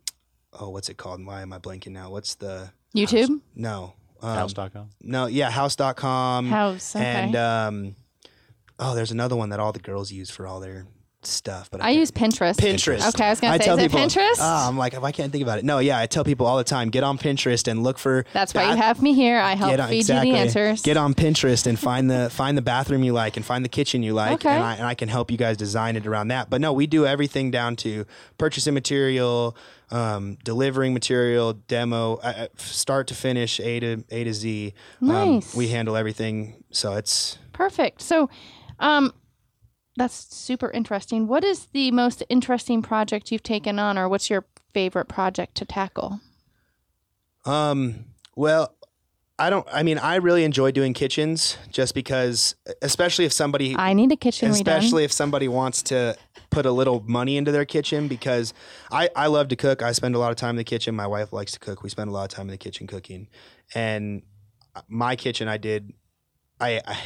[0.53, 1.25] oh, what's it called?
[1.25, 2.11] Why am I blanking now?
[2.11, 3.41] What's the YouTube?
[3.55, 3.95] no?
[4.23, 4.91] Um, Houzz.com.
[5.03, 6.49] No, yeah, Houzz.com.
[6.49, 7.05] House, okay.
[7.05, 7.97] And um,
[8.79, 10.87] oh, there's another one that all the girls use for all their
[11.23, 11.71] stuff.
[11.71, 12.57] But I use Pinterest.
[12.57, 13.07] Pinterest.
[13.09, 14.39] Okay, I was going to say, tell is people, Pinterest?
[14.39, 15.65] Ah, I'm like, if I can't think about it.
[15.65, 18.25] No, yeah, I tell people all the time, get on Pinterest and look for.
[18.33, 19.39] That's why you have me here.
[19.39, 20.29] I help on, feed exactly.
[20.29, 20.83] you the answers.
[20.83, 24.03] Get on Pinterest and find the find the bathroom you like and find the kitchen
[24.03, 24.49] you like, Okay.
[24.49, 26.51] and, I, and I can help you guys design it around that.
[26.51, 28.07] But no, we do everything down to
[28.39, 29.57] purchasing material,
[29.91, 34.75] um, delivering material, demo, uh, uh, start to finish, A to A to Z.
[35.01, 35.55] Nice.
[35.55, 38.01] Um, we handle everything, so it's Perfect.
[38.01, 38.31] So,
[38.79, 39.13] um,
[40.01, 41.27] that's super interesting.
[41.27, 45.67] What is the most interesting project you've taken on, or what's your favorite project to
[45.67, 46.21] tackle?
[47.45, 48.75] Um, well,
[49.39, 49.69] I don't.
[49.71, 54.17] I mean, I really enjoy doing kitchens, just because, especially if somebody, I need a
[54.17, 54.55] kitchen redone.
[54.55, 56.17] especially if somebody wants to
[56.49, 58.55] put a little money into their kitchen, because
[58.91, 59.83] I I love to cook.
[59.83, 60.95] I spend a lot of time in the kitchen.
[60.95, 61.83] My wife likes to cook.
[61.83, 63.29] We spend a lot of time in the kitchen cooking,
[63.75, 64.23] and
[64.89, 65.93] my kitchen, I did.
[66.59, 66.99] I, I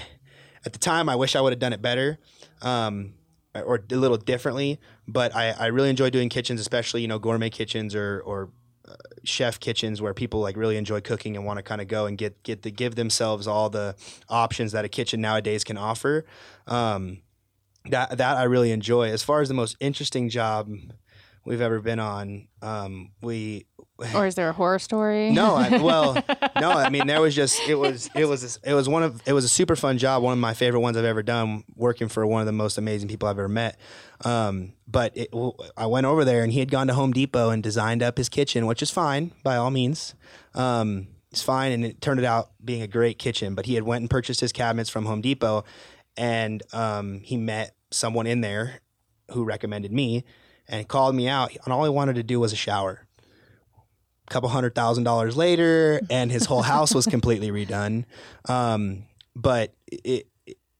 [0.65, 2.19] at the time, I wish I would have done it better.
[2.65, 3.15] Um,
[3.55, 7.51] or a little differently, but I, I really enjoy doing kitchens, especially you know gourmet
[7.51, 8.51] kitchens or or
[9.25, 12.19] chef kitchens where people like really enjoy cooking and want to kind of go and
[12.19, 13.97] get get to give themselves all the
[14.29, 16.25] options that a kitchen nowadays can offer.
[16.67, 17.23] Um,
[17.87, 19.11] that that I really enjoy.
[19.11, 20.71] As far as the most interesting job
[21.45, 23.67] we've ever been on, um, we
[24.15, 25.31] or is there a horror story?
[25.31, 26.15] no, I, well,
[26.61, 26.71] no.
[26.71, 29.45] I mean, there was just it was it was it was one of it was
[29.45, 30.23] a super fun job.
[30.23, 33.09] One of my favorite ones I've ever done, working for one of the most amazing
[33.09, 33.79] people I've ever met.
[34.25, 35.29] Um, but it,
[35.77, 38.29] I went over there and he had gone to Home Depot and designed up his
[38.29, 40.15] kitchen, which is fine by all means.
[40.55, 43.55] Um, it's fine, and it turned out being a great kitchen.
[43.55, 45.65] But he had went and purchased his cabinets from Home Depot,
[46.17, 48.81] and um, he met someone in there
[49.33, 50.25] who recommended me
[50.69, 51.51] and called me out.
[51.65, 53.07] And all he wanted to do was a shower
[54.31, 58.05] couple hundred thousand dollars later, and his whole house was completely redone.
[58.49, 59.05] Um,
[59.37, 60.27] but it,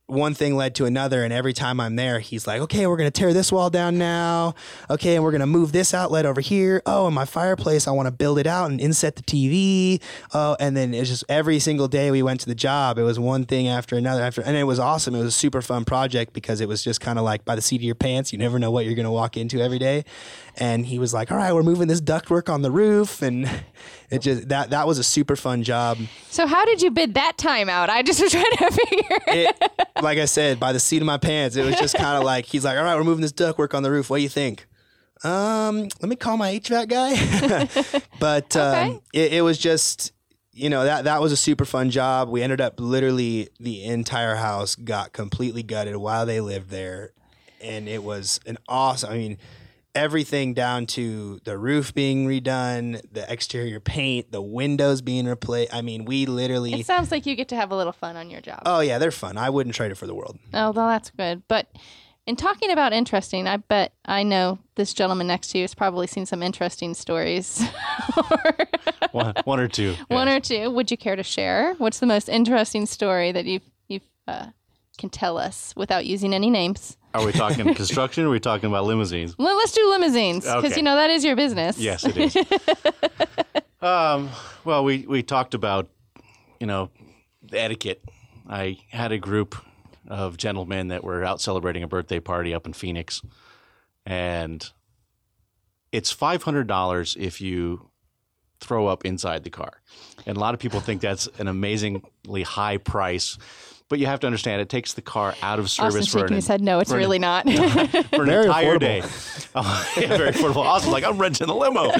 [0.07, 3.09] one thing led to another and every time i'm there he's like okay we're going
[3.09, 4.53] to tear this wall down now.
[4.89, 6.81] Okay and we're going to move this outlet over here.
[6.85, 9.99] Oh and my fireplace i want to build it out and inset the tv
[10.33, 13.17] oh and then it's just every single day we went to the job it was
[13.19, 15.15] one thing after another after and it was awesome.
[15.15, 17.61] It was a super fun project because it was just kind of like by the
[17.61, 20.05] seat of your pants you never know what you're going to walk into every day.
[20.57, 23.49] And he was like all right we're moving this ductwork on the roof and
[24.11, 25.97] it just that that was a super fun job.
[26.29, 27.89] So how did you bid that time out?
[27.89, 29.19] I just was trying to figure.
[29.27, 32.23] it, like I said, by the seat of my pants, it was just kind of
[32.23, 34.09] like he's like, "All right, we're moving this ductwork on the roof.
[34.09, 34.67] What do you think?"
[35.23, 38.01] Um, let me call my HVAC guy.
[38.19, 40.11] but um, it, it was just,
[40.51, 42.29] you know, that that was a super fun job.
[42.29, 47.11] We ended up literally the entire house got completely gutted while they lived there,
[47.61, 49.11] and it was an awesome.
[49.11, 49.37] I mean.
[49.95, 55.73] Everything down to the roof being redone, the exterior paint, the windows being replaced.
[55.73, 56.73] I mean, we literally.
[56.73, 58.63] It sounds like you get to have a little fun on your job.
[58.65, 59.37] Oh yeah, they're fun.
[59.37, 60.37] I wouldn't trade it for the world.
[60.53, 61.43] Oh, well, that's good.
[61.47, 61.67] But
[62.25, 66.07] in talking about interesting, I bet I know this gentleman next to you has probably
[66.07, 67.63] seen some interesting stories.
[69.11, 69.95] one, one or two.
[70.07, 70.37] One yes.
[70.37, 70.71] or two.
[70.71, 71.75] Would you care to share?
[71.75, 74.47] What's the most interesting story that you've you've uh,
[74.95, 76.97] can tell us without using any names?
[77.13, 79.37] Are we talking construction or are we talking about limousines?
[79.37, 80.75] Well, let's do limousines because Okay.
[80.77, 81.77] you know that is your business.
[81.77, 82.35] Yes, it is.
[83.81, 84.29] um,
[84.63, 85.89] well, we, we talked about,
[86.59, 86.89] you know,
[87.41, 88.03] the etiquette.
[88.49, 89.55] I had a group
[90.07, 93.21] of gentlemen that were out celebrating a birthday party up in Phoenix,
[94.05, 94.69] and
[95.91, 97.89] it's five hundred dollars if you
[98.59, 99.81] throw up inside the car,
[100.25, 103.37] and a lot of people think that's an amazingly high price.
[103.87, 106.31] But you have to understand, it takes the car out of service Austin's for shaking
[106.31, 106.59] an, his head.
[106.59, 107.43] No, it's for an- really not.
[108.09, 108.79] for an Very entire affordable.
[108.79, 109.03] day.
[109.57, 110.65] Oh, yeah, very affordable.
[110.65, 111.89] Austin's like, I'm renting a limo.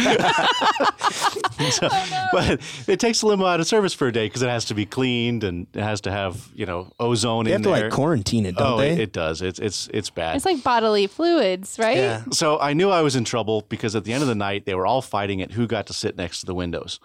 [1.72, 4.50] So- oh, But it takes the limo out of service for a day because it
[4.50, 7.64] has to be cleaned and it has to have, you know, ozone They in have
[7.64, 7.84] to there.
[7.90, 8.92] like quarantine it, don't oh, they?
[8.92, 9.42] it, it does.
[9.42, 10.36] It's it's it's bad.
[10.36, 11.96] it's like bodily fluids, right?
[11.98, 12.24] yeah.
[12.32, 14.76] so I knew I was in trouble because at the end of the night they
[14.76, 17.00] were all fighting at who got to sit next to the windows.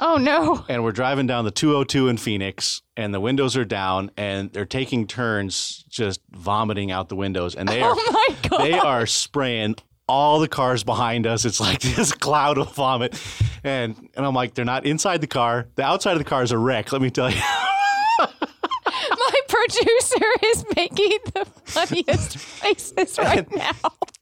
[0.00, 0.64] Oh no.
[0.68, 4.64] And we're driving down the 202 in Phoenix, and the windows are down, and they're
[4.64, 8.60] taking turns just vomiting out the windows, and they are Oh my god.
[8.62, 9.76] they are spraying
[10.08, 11.44] all the cars behind us.
[11.44, 13.20] It's like this cloud of vomit,
[13.64, 15.66] and and I'm like, they're not inside the car.
[15.74, 16.92] The outside of the car is a wreck.
[16.92, 17.40] Let me tell you.
[18.20, 23.72] My producer is making the funniest faces right now.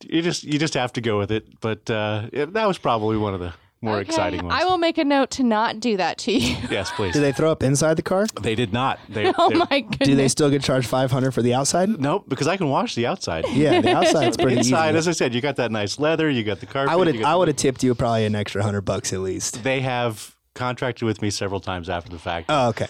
[0.05, 1.47] you just you just have to go with it.
[1.61, 4.59] But uh, it, that was probably one of the more Okay, exciting ones.
[4.61, 6.57] I will make a note to not do that to you.
[6.71, 7.13] Yes, please.
[7.13, 8.27] Do they throw up inside the car?
[8.41, 8.99] They did not.
[9.09, 10.09] They, Oh they- my goodness.
[10.09, 11.89] Do they still get charged 500 for the outside?
[12.01, 13.45] Nope, because I can wash the outside.
[13.53, 14.99] Yeah, the outside's pretty Inside, easy.
[14.99, 16.29] as I said, you got that nice leather.
[16.29, 16.93] You got the carpet.
[16.93, 19.63] I would have I would have tipped you probably an extra 100 bucks at least.
[19.63, 22.47] They have contracted with me several times after the fact.
[22.49, 22.87] Oh, okay.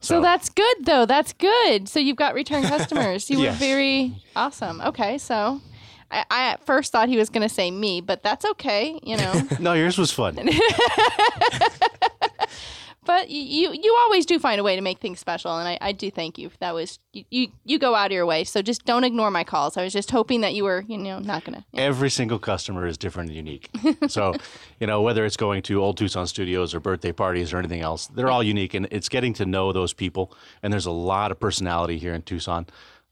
[0.00, 1.06] So that's good though.
[1.06, 1.88] That's good.
[1.88, 3.28] So you've got return customers.
[3.30, 3.54] You Yes.
[3.54, 4.80] were very awesome.
[4.82, 5.60] Okay, so
[6.10, 8.98] I, I at first thought he was going to say me, but that's okay.
[9.02, 10.36] You know, no, yours was fun.
[13.06, 15.92] but you you always do find a way to make things special, and I, I
[15.92, 16.50] do thank you.
[16.58, 18.44] That was you, you you go out of your way.
[18.44, 19.76] So just don't ignore my calls.
[19.76, 21.64] I was just hoping that you were you know not gonna.
[21.74, 23.70] Every single customer is different and unique.
[24.08, 24.34] So,
[24.80, 28.08] you know, whether it's going to Old Tucson Studios or birthday parties or anything else,
[28.08, 30.32] they're all unique, and it's getting to know those people.
[30.62, 32.66] And there's a lot of personality here in Tucson.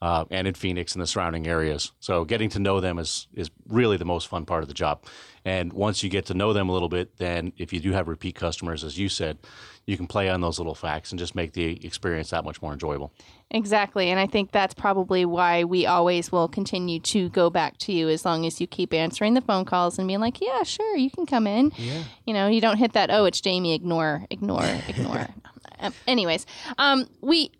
[0.04, 3.50] Uh, and in Phoenix and the surrounding areas, so getting to know them is is
[3.66, 5.02] really the most fun part of the job.
[5.46, 8.06] And once you get to know them a little bit, then if you do have
[8.06, 9.38] repeat customers, as you said,
[9.86, 12.74] you can play on those little facts and just make the experience that much more
[12.74, 13.14] enjoyable.
[13.50, 14.10] Exactly.
[14.10, 18.10] And I think that's probably why we always will continue to go back to you
[18.10, 21.10] as long as you keep answering the phone calls and being like, yeah, sure, you
[21.10, 21.72] can come in.
[21.78, 22.04] Yeah.
[22.26, 25.28] You know, you don't hit that, oh, it's Jamie, ignore, ignore, ignore.
[25.80, 26.44] um, anyways,
[26.76, 27.52] um, we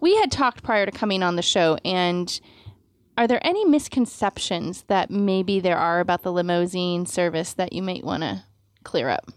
[0.00, 2.40] we had talked prior to coming on the show and
[3.16, 8.02] are there any misconceptions that maybe there are about the limousine service that you might
[8.02, 8.44] want to
[8.82, 9.30] clear up?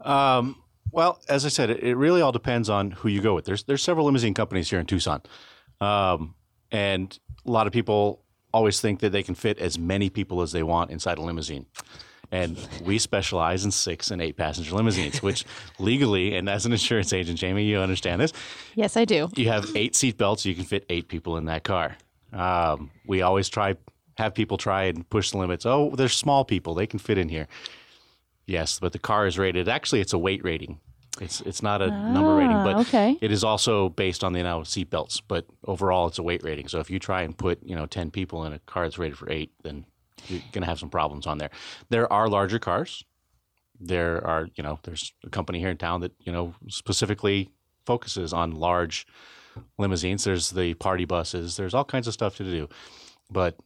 [0.00, 0.56] Um,
[0.90, 3.44] well, as I said, it, it really all depends on who you go with.
[3.44, 5.22] There's there's several limousine companies here in Tucson,
[5.80, 6.34] um,
[6.70, 10.52] and a lot of people always think that they can fit as many people as
[10.52, 11.66] they want inside a limousine.
[12.32, 15.44] And we specialize in six and eight passenger limousines, which
[15.78, 18.32] legally, and as an insurance agent, Jamie, you understand this.
[18.74, 19.28] Yes, I do.
[19.36, 21.96] You have eight seat belts, you can fit eight people in that car.
[22.32, 23.76] Um, we always try
[24.16, 25.66] have people try and push the limits.
[25.66, 27.46] Oh, they're small people; they can fit in here.
[28.46, 29.68] Yes, but the car is rated.
[29.68, 30.80] Actually, it's a weight rating.
[31.20, 33.16] It's it's not a number rating, Ah, but okay.
[33.20, 35.20] it is also based on the amount of seat belts.
[35.20, 36.66] But overall, it's a weight rating.
[36.68, 39.16] So if you try and put you know ten people in a car that's rated
[39.16, 39.86] for eight, then
[40.28, 41.50] you're going to have some problems on there.
[41.90, 43.04] There are larger cars.
[43.80, 47.50] There are you know there's a company here in town that you know specifically
[47.86, 49.06] focuses on large
[49.78, 50.24] limousines.
[50.24, 51.56] There's the party buses.
[51.56, 52.68] There's all kinds of stuff to do.
[53.30, 53.56] But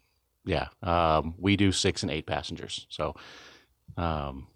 [0.44, 2.86] yeah, um, we do six and eight passengers.
[2.88, 3.14] So
[3.96, 4.46] um,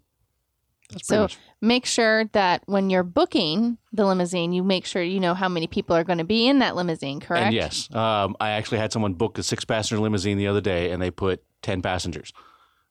[1.01, 1.37] So much.
[1.61, 5.67] make sure that when you're booking the limousine, you make sure you know how many
[5.67, 7.45] people are going to be in that limousine, correct?
[7.45, 10.91] And yes, um, I actually had someone book a six passenger limousine the other day,
[10.91, 12.31] and they put ten passengers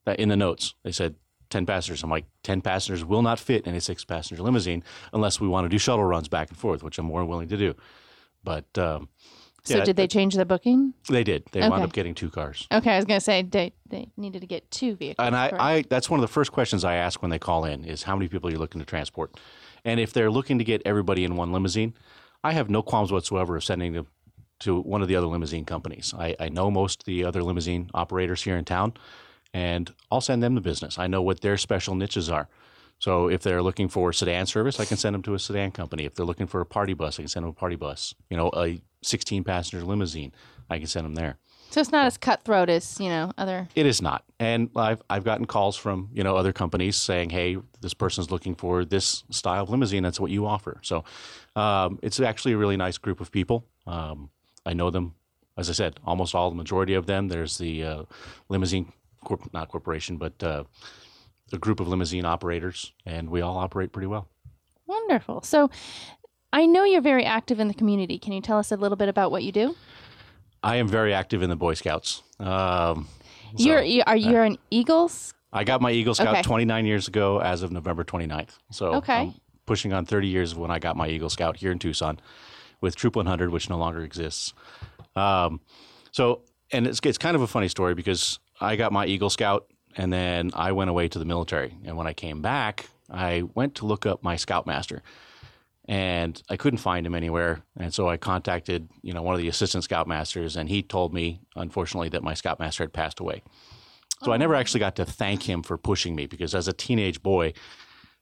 [0.07, 0.75] uh, in the notes.
[0.83, 1.15] They said
[1.51, 2.03] ten passengers.
[2.03, 4.83] I'm like, ten passengers will not fit in a six passenger limousine
[5.13, 7.57] unless we want to do shuttle runs back and forth, which I'm more willing to
[7.57, 7.75] do.
[8.43, 9.09] But um,
[9.63, 10.95] So yeah, did they change the booking?
[11.09, 11.45] They did.
[11.53, 12.67] They wound up getting two cars.
[12.73, 15.25] Okay, I was going to say they, they needed to get two vehicles.
[15.25, 15.63] And I, correct?
[15.63, 18.17] I, that's one of the first questions I ask when they call in is how
[18.17, 19.39] many people are you're looking to transport.
[19.85, 21.95] And if they're looking to get everybody in one limousine,
[22.43, 24.09] I have no qualms whatsoever of sending them
[24.63, 26.15] to one of the other limousine companies.
[26.17, 28.95] I, I know most of the other limousine operators here in town,
[29.55, 30.99] and I'll send them the business.
[30.99, 32.49] I know what their special niches are.
[32.99, 36.05] So if they're looking for sedan service, I can send them to a sedan company.
[36.05, 38.15] If they're looking for a party bus, I can send them a party bus.
[38.31, 40.33] You know, a 16 passenger limousine,
[40.71, 41.37] I can send them there.
[41.71, 43.69] so it's not as cutthroat as, you know, other.
[43.75, 47.57] It is not, and I've I've gotten calls from you know other companies saying, "Hey,
[47.81, 50.05] this person's looking for this style of limousine.
[50.05, 51.05] That's what you offer." So,
[51.57, 53.67] um, it's actually a really nice group of people.
[53.87, 54.31] Um,
[54.65, 55.15] I know them,
[55.57, 57.29] as I said, almost all the majority of them.
[57.29, 58.03] There's the uh,
[58.49, 58.93] limousine,
[59.25, 60.65] corp- not corporation, but uh,
[61.53, 64.29] a group of limousine operators, and we all operate pretty well.
[64.87, 65.43] Wonderful.
[65.43, 65.71] So
[66.53, 68.19] I know you're very active in the community.
[68.19, 69.75] Can you tell us a little bit about what you do?
[70.63, 72.23] I am very active in the Boy Scouts.
[72.39, 73.09] Um,
[73.57, 75.35] so- you're you, are you're an Eagles?
[75.55, 76.43] I got my Eagle Scout Okay.
[76.43, 78.57] 29 years ago as of November 29th.
[78.71, 79.13] So Okay.
[79.15, 79.35] I'm
[79.67, 82.19] pushing on 30 years when I got my Eagle Scout here in Tucson
[82.83, 84.53] with Troop 100, which no longer exists.
[85.17, 85.61] Um,
[86.11, 89.67] so, and it's, it's kind of a funny story because I got my Eagle Scout
[89.97, 91.75] and then I went away to the military.
[91.85, 95.03] And when I came back, I went to look up my Scoutmaster
[95.87, 97.63] and I couldn't find him anywhere.
[97.77, 101.41] And so I contacted, you know, one of the assistant scoutmasters, and he told me,
[101.57, 103.43] unfortunately, that my scoutmaster had passed away.
[104.23, 107.23] So I never actually got to thank him for pushing me because as a teenage
[107.23, 107.55] boy,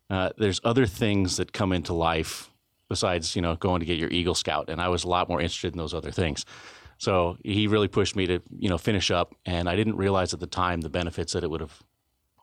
[0.08, 2.49] uh, there's other things that come into life
[2.90, 5.40] besides, you know, going to get your Eagle Scout, and I was a lot more
[5.40, 6.44] interested in those other things.
[6.98, 10.40] So he really pushed me to, you know, finish up, and I didn't realize at
[10.40, 11.82] the time the benefits that it would have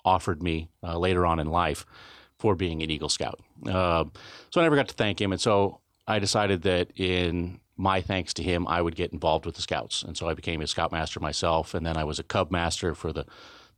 [0.03, 1.85] offered me uh, later on in life
[2.39, 3.39] for being an Eagle Scout.
[3.67, 4.05] Uh,
[4.49, 8.33] so I never got to thank him, and so I decided that in my thanks
[8.35, 11.19] to him, I would get involved with the Scouts, and so I became a Scoutmaster
[11.19, 13.25] myself, and then I was a Cub Master for the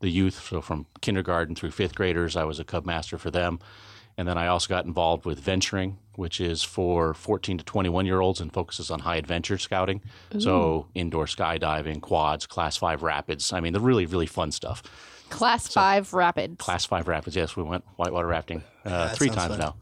[0.02, 0.48] the youth.
[0.48, 3.60] So from kindergarten through fifth graders, I was a Cub Master for them.
[4.20, 8.20] And then I also got involved with venturing, which is for 14 to 21 year
[8.20, 10.02] olds and focuses on high adventure scouting.
[10.40, 13.54] So indoor skydiving, quads, class five rapids.
[13.54, 14.84] I mean, the really, really fun stuff.
[15.30, 16.58] Class five rapids.
[16.58, 17.38] Class five rapids.
[17.38, 19.60] Yes, we went whitewater rafting uh, three times fun.
[19.60, 19.76] now.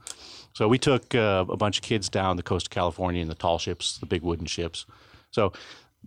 [0.53, 3.35] So we took uh, a bunch of kids down the coast of California in the
[3.35, 4.85] tall ships, the big wooden ships.
[5.31, 5.51] So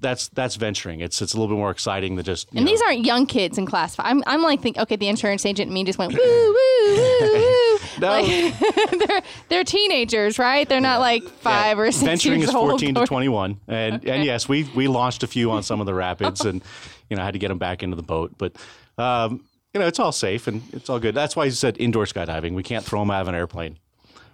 [0.00, 1.00] that's that's venturing.
[1.00, 2.48] It's it's a little bit more exciting than just.
[2.52, 4.06] And know- these aren't young kids in class five.
[4.06, 7.32] I'm, I'm like, think, okay, the insurance agent and me just went, woo, woo, woo,
[7.32, 7.78] woo.
[7.98, 8.08] No.
[8.08, 8.54] Like,
[9.08, 10.66] they're, they're teenagers, right?
[10.68, 12.70] They're not like five or six venturing is old.
[12.70, 15.92] 14 to 21 and and yes we we launched a few on some of the
[15.94, 16.62] rapids and
[17.10, 18.56] you know I had to get them back into the boat but
[18.96, 22.04] um, you know it's all safe and it's all good that's why you said indoor
[22.04, 23.78] skydiving we can't throw them out of an airplane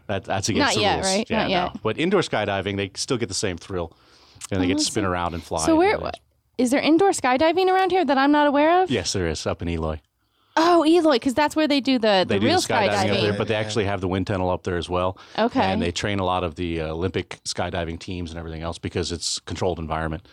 [0.06, 1.26] that, that's against Not the yet, rules right?
[1.30, 1.74] yeah Not yet.
[1.74, 1.80] no.
[1.82, 3.96] but indoor skydiving they still get the same thrill
[4.50, 5.98] and they get to spin around and fly So where,
[6.58, 8.90] is there indoor skydiving around here that I'm not aware of?
[8.90, 10.00] yes there is up in Eloy
[10.58, 13.10] Oh, Eloy, because that's where they do the, the they do real the skydiving, skydiving.
[13.14, 15.18] up there, but they actually have the wind tunnel up there as well.
[15.38, 15.60] Okay.
[15.60, 19.12] And they train a lot of the uh, Olympic skydiving teams and everything else because
[19.12, 20.26] it's controlled environment.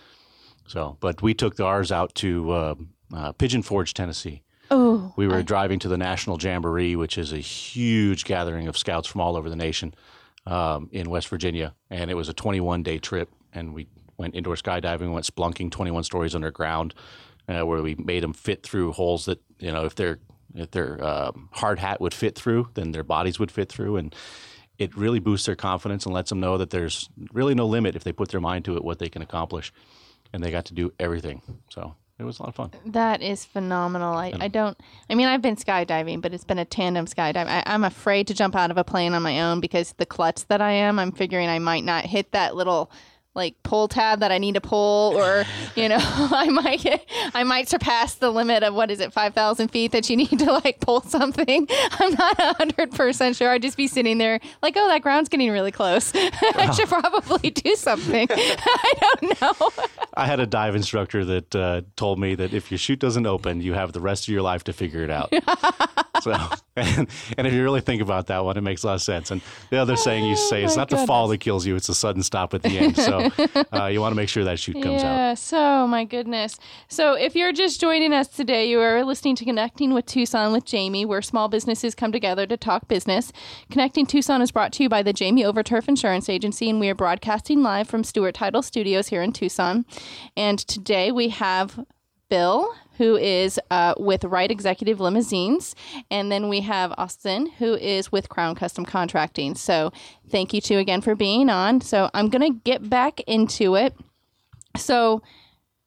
[0.66, 4.44] So, but we took ours out to um uh, Pigeon Forge, Tennessee.
[4.72, 9.10] Oh, We were driving to the National Jamboree, which is a huge gathering of scouts
[9.10, 9.94] from all over the nation
[10.48, 13.30] um, in West Virginia, and it was a 21 day trip.
[13.52, 16.94] And we went indoor skydiving, went splunking 21 stories underground,
[17.48, 20.20] uh, where we made them fit through holes that you know if their
[20.56, 24.16] if their um, hard hat would fit through, then their bodies would fit through, and
[24.78, 28.04] it really boosts their confidence and lets them know that there's really no limit if
[28.04, 29.72] they put their mind to it what they can accomplish.
[30.32, 32.72] And they got to do everything, so it was a lot of fun.
[32.86, 34.14] that is phenomenal.
[34.14, 37.48] I, I don't, I mean, I've been skydiving, but it's been a tandem skydive.
[37.48, 40.44] I, I'm afraid to jump out of a plane on my own because the klutz
[40.46, 42.92] that I am, I'm figuring I might not hit that little
[43.36, 45.44] like pull tab that I need to pull, or
[45.76, 49.34] you know, I might get, I might surpass the limit of what is it, five
[49.34, 51.68] thousand feet that you need to like pull something.
[51.92, 53.50] I'm not hundred percent sure.
[53.50, 56.12] I'd just be sitting there like, oh, that ground's getting really close.
[56.16, 58.28] I should probably do something.
[58.30, 59.70] I don't know.
[60.14, 63.62] I had a dive instructor that uh, told me that if your chute doesn't open,
[63.62, 65.34] you have the rest of your life to figure it out.
[66.22, 66.36] so,
[66.76, 69.32] and, and if you really think about that one, it makes a lot of sense.
[69.32, 69.42] And
[69.72, 71.96] the other saying you say is my not the fall that kills you; it's the
[71.96, 72.98] sudden stop at the end.
[72.98, 73.23] So
[73.74, 75.16] uh, you want to make sure that chute comes out.
[75.16, 75.54] Yes.
[75.54, 76.58] Oh my goodness.
[76.88, 80.66] So if you're just joining us today, you are listening to Connecting with Tucson with
[80.66, 83.32] Jamie, where small businesses come together to talk business.
[83.70, 86.96] Connecting Tucson is brought to you by the Jamie Overturf Insurance Agency, and we are
[86.96, 89.86] broadcasting live from Stewart Title Studios here in Tucson.
[90.36, 91.86] And today we have
[92.30, 95.76] Bill, who is uh, with Wright Executive Limousines.
[96.12, 99.56] And then we have Austin, who is with Crown Custom Contracting.
[99.56, 99.92] So
[100.30, 101.82] thank you two again for being on.
[101.82, 103.96] So I'm going to get back into it.
[104.78, 105.22] So,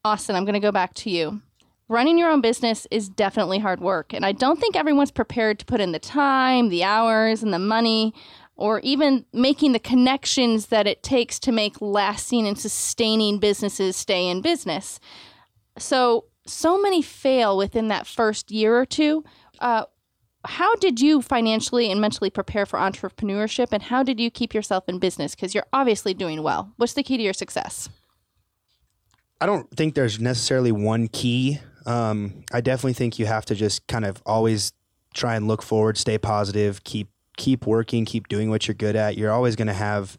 [0.05, 1.41] Austin, I'm going to go back to you.
[1.89, 4.13] Running your own business is definitely hard work.
[4.13, 7.59] And I don't think everyone's prepared to put in the time, the hours, and the
[7.59, 8.13] money,
[8.57, 14.27] or even making the connections that it takes to make lasting and sustaining businesses stay
[14.27, 14.99] in business.
[15.77, 19.23] So, so many fail within that first year or two.
[19.59, 19.85] Uh,
[20.45, 24.87] how did you financially and mentally prepare for entrepreneurship, and how did you keep yourself
[24.87, 25.35] in business?
[25.35, 26.73] Because you're obviously doing well.
[26.77, 27.89] What's the key to your success?
[29.41, 31.59] I don't think there's necessarily one key.
[31.85, 34.73] Um, I definitely think you have to just kind of always
[35.13, 39.15] try and look forward, stay positive, keep keep working, keep doing what you're good at.
[39.15, 40.17] You're always going to have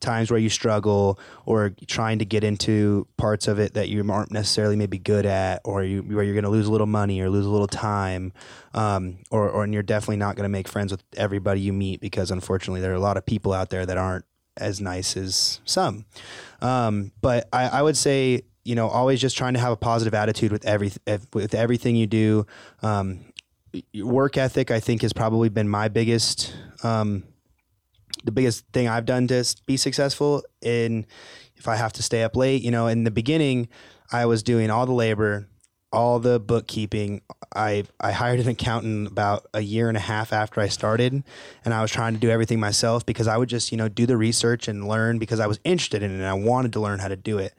[0.00, 4.30] times where you struggle or trying to get into parts of it that you aren't
[4.30, 7.28] necessarily maybe good at or you, where you're going to lose a little money or
[7.28, 8.32] lose a little time
[8.74, 12.00] um, or, or and you're definitely not going to make friends with everybody you meet
[12.00, 14.24] because unfortunately there are a lot of people out there that aren't
[14.56, 16.04] as nice as some.
[16.60, 20.14] Um, but I, I would say you know always just trying to have a positive
[20.14, 20.92] attitude with every
[21.32, 22.46] with everything you do.
[22.82, 23.24] Um,
[23.94, 27.22] work ethic i think has probably been my biggest um,
[28.24, 31.06] the biggest thing I've done to be successful in
[31.56, 33.68] if I have to stay up late, you know, in the beginning,
[34.12, 35.48] I was doing all the labor,
[35.92, 37.22] all the bookkeeping.
[37.54, 41.22] I I hired an accountant about a year and a half after I started,
[41.64, 44.06] and I was trying to do everything myself because I would just you know do
[44.06, 47.00] the research and learn because I was interested in it and I wanted to learn
[47.00, 47.54] how to do it.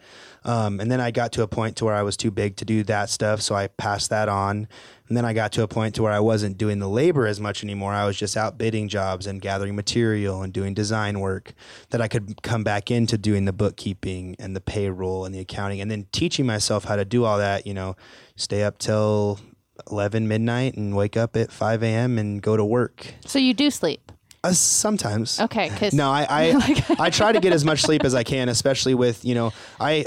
[0.45, 2.65] Um, and then I got to a point to where I was too big to
[2.65, 4.67] do that stuff, so I passed that on.
[5.09, 7.39] And then I got to a point to where I wasn't doing the labor as
[7.39, 7.93] much anymore.
[7.93, 11.53] I was just out bidding jobs and gathering material and doing design work
[11.89, 15.81] that I could come back into doing the bookkeeping and the payroll and the accounting
[15.81, 17.95] and then teaching myself how to do all that, you know,
[18.35, 19.39] stay up till
[19.89, 22.19] 11 midnight and wake up at 5 a.m.
[22.19, 23.07] and go to work.
[23.25, 24.11] So you do sleep?
[24.43, 25.39] Uh, sometimes.
[25.39, 25.69] Okay.
[25.69, 28.93] Cause No, I I, I try to get as much sleep as I can, especially
[28.93, 30.05] with you know I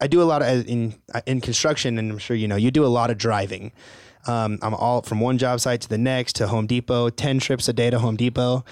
[0.00, 0.94] I do a lot of in
[1.26, 3.72] in construction, and I'm sure you know you do a lot of driving.
[4.26, 7.68] Um, I'm all from one job site to the next to Home Depot, ten trips
[7.68, 8.64] a day to Home Depot.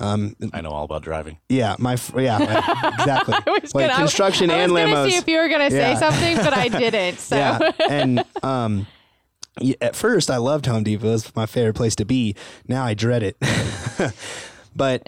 [0.00, 1.38] Um, I know all about driving.
[1.48, 2.38] yeah, my f- yeah,
[2.98, 3.34] exactly.
[3.62, 5.10] was Like gonna- construction I was and gonna limos.
[5.10, 5.98] see if you were gonna say Yeah.
[5.98, 7.18] something, but I didn't.
[7.18, 8.86] So Yeah, and um,
[9.80, 12.34] at first I loved Home Depot; it was my favorite place to be.
[12.66, 13.36] Now I dread it.
[14.74, 15.02] but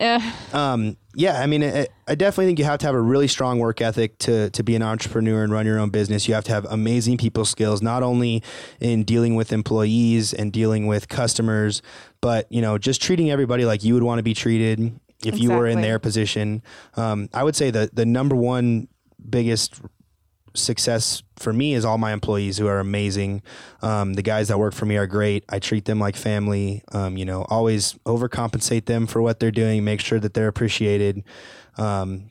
[0.55, 3.59] um, yeah, I mean, I, I definitely think you have to have a really strong
[3.59, 6.29] work ethic to to be an entrepreneur and run your own business.
[6.29, 8.43] You have to have amazing people skills, not only
[8.81, 11.83] in dealing with employees and dealing with customers,
[12.21, 15.51] but you know, just treating everybody like you would want to be treated if you
[15.51, 16.63] were in their position.
[16.97, 18.89] Um, I would say the the number one
[19.29, 19.81] biggest
[20.55, 23.43] success for me is all my employees who are amazing.
[23.83, 25.45] Um, the guys that work for me are great.
[25.49, 26.83] I treat them like family.
[26.93, 29.85] Um, you know, always overcompensate them for what they're doing.
[29.85, 31.25] Make sure that they're appreciated.
[31.77, 32.31] Um,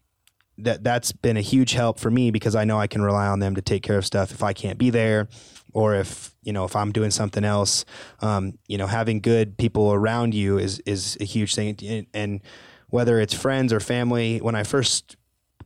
[0.58, 3.40] that that's been a huge help for me because I know I can rely on
[3.40, 5.28] them to take care of stuff if I can't be there,
[5.74, 7.86] or if you know if I'm doing something else.
[8.20, 12.42] Um, you know, having good people around you is is a huge thing, and, and
[12.90, 14.38] whether it's friends or family.
[14.40, 15.18] When I first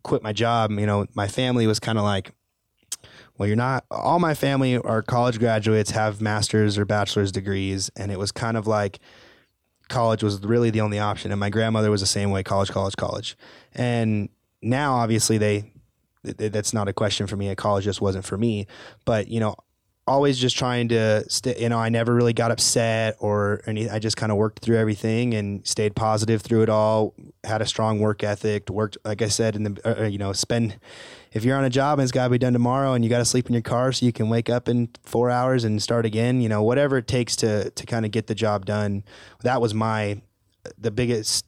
[0.04, 2.32] quit my job, you know, my family was kind of like,
[3.38, 7.92] well, you're not, all my family are college graduates, have master's or bachelor's degrees.
[7.96, 9.00] And it was kind of like
[9.90, 11.32] college was really the only option.
[11.32, 13.38] And my grandmother was the same way college, college, college.
[13.74, 14.30] And
[14.62, 15.72] now, obviously, they,
[16.26, 17.54] th- that's not a question for me.
[17.56, 18.66] College just wasn't for me.
[19.06, 19.56] But, you know,
[20.08, 24.00] always just trying to stay, you know, I never really got upset or any, I
[24.00, 27.14] just kind of worked through everything and stayed positive through it all,
[27.44, 30.32] had a strong work ethic, worked, like I said, in the, uh, uh, you know,
[30.34, 30.80] spend,
[31.32, 33.20] if you're on a job and it's got to be done tomorrow and you got
[33.20, 36.06] to sleep in your car so you can wake up in four hours and start
[36.06, 39.04] again, you know, whatever it takes to, to kind of get the job done.
[39.44, 40.22] That was my,
[40.78, 41.46] the biggest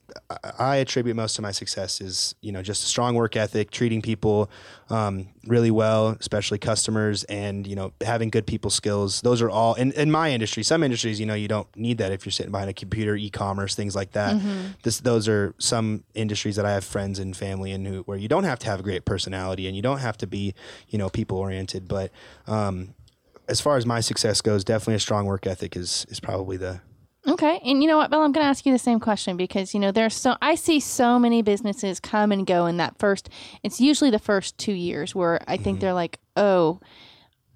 [0.58, 4.02] I attribute most of my success is you know just a strong work ethic, treating
[4.02, 4.50] people
[4.90, 9.22] um, really well, especially customers, and you know having good people skills.
[9.22, 10.64] Those are all in, in my industry.
[10.64, 13.76] Some industries, you know, you don't need that if you're sitting behind a computer, e-commerce,
[13.76, 14.36] things like that.
[14.84, 18.28] This those are some industries that I have friends and family in who where you
[18.28, 20.54] don't have to have a great personality and you don't have to be
[20.88, 21.88] you know people oriented.
[21.88, 22.12] But
[22.48, 22.94] um,
[23.48, 26.82] as far as my success goes, definitely a strong work ethic is is probably the
[27.30, 27.60] Okay.
[27.64, 29.80] And you know what, Bill, I'm going to ask you the same question because, you
[29.80, 33.30] know, there's so, I see so many businesses come and go in that first,
[33.62, 35.82] it's usually the first two years where I think mm-hmm.
[35.82, 36.80] they're like, oh,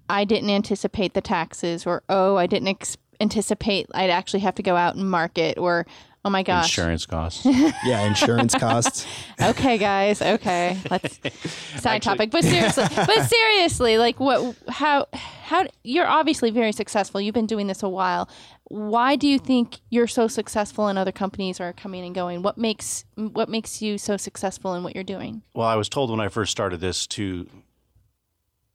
[0.08, 4.62] I didn't anticipate the taxes or, oh, I didn't ex- anticipate I'd actually have to
[4.62, 5.86] go out and market or,
[6.24, 6.76] oh my gosh.
[6.76, 7.46] Insurance costs.
[7.84, 9.06] Yeah, insurance costs.
[9.40, 10.22] Okay, guys.
[10.22, 10.78] Okay.
[10.90, 11.20] Let's
[11.80, 12.30] side topic.
[12.30, 17.20] But seriously, but seriously, like what, how, how, you're obviously very successful.
[17.20, 18.28] You've been doing this a while
[18.68, 22.42] why do you think you're so successful and other companies are coming and going?
[22.42, 25.42] What makes what makes you so successful in what you're doing?
[25.54, 27.48] Well, I was told when I first started this to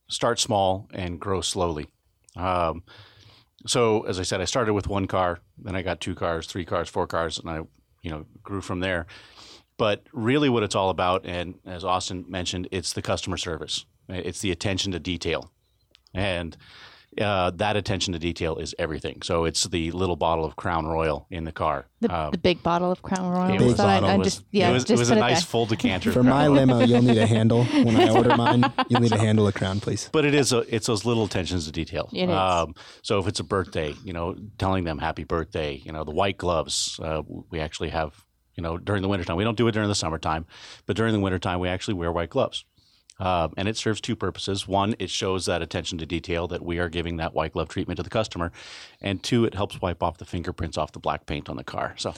[0.08, 1.90] start small and grow slowly.
[2.36, 2.84] Um,
[3.66, 6.66] so, as I said, I started with one car, then I got two cars, three
[6.66, 7.58] cars, four cars, and I,
[8.02, 9.06] you know, grew from there.
[9.78, 13.86] But really, what it's all about, and as Austin mentioned, it's the customer service.
[14.08, 15.52] It's the attention to detail,
[16.14, 16.58] and
[17.20, 19.22] uh, that attention to detail is everything.
[19.24, 21.88] So it's the little bottle of Crown Royal in the car.
[22.02, 23.54] The, Um, the big bottle of Crown Royal.
[23.56, 25.40] it was, Thought I'd- I'd was- just, yeah, it was, just it was a nice
[25.40, 25.46] there.
[25.48, 26.12] full decanter.
[26.12, 27.66] For my limo, you'll need a handle.
[27.66, 30.10] When I order mine, you'll need a handle of crown, please.
[30.14, 32.10] But it is a, it's those little attentions to detail.
[32.14, 32.36] It is.
[32.36, 36.12] Um, so if it's a birthday, you know, telling them happy birthday, you know, the
[36.12, 38.14] white gloves, uh, we actually have,
[38.56, 39.36] you know, during the wintertime.
[39.36, 40.46] We don't do it during the summertime,
[40.86, 42.66] but during the wintertime, we actually wear white gloves.
[43.20, 44.68] Um, and it serves two purposes.
[44.68, 47.98] One, it shows that attention to detail that we are giving that white glove treatment
[47.98, 48.52] to the customer,
[49.02, 51.94] and two, it helps wipe off the fingerprints off the black paint on the car,
[51.98, 52.14] so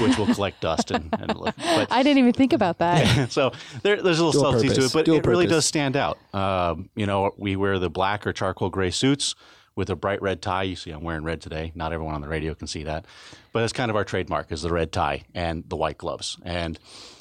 [0.00, 1.54] which will collect dust and, and look.
[1.76, 3.30] But I didn't even think about that.
[3.30, 3.52] so
[3.82, 6.18] there, there's a little Dual subtlety to it, but Dual it really does stand out.
[6.32, 9.34] Um, you know, we wear the black or charcoal gray suits
[9.74, 10.64] with a bright red tie.
[10.64, 11.70] You see, I'm wearing red today.
[11.74, 13.04] Not everyone on the radio can see that,
[13.52, 16.38] but that's kind of our trademark is the red tie and the white gloves.
[16.42, 16.78] And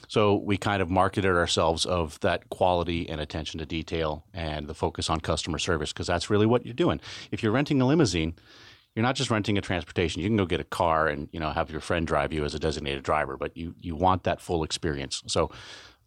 [0.07, 4.73] so we kind of marketed ourselves of that quality and attention to detail and the
[4.73, 6.99] focus on customer service because that's really what you're doing.
[7.31, 8.35] If you're renting a limousine,
[8.95, 10.21] you're not just renting a transportation.
[10.21, 12.55] You can go get a car and you know have your friend drive you as
[12.55, 15.21] a designated driver, but you you want that full experience.
[15.27, 15.51] So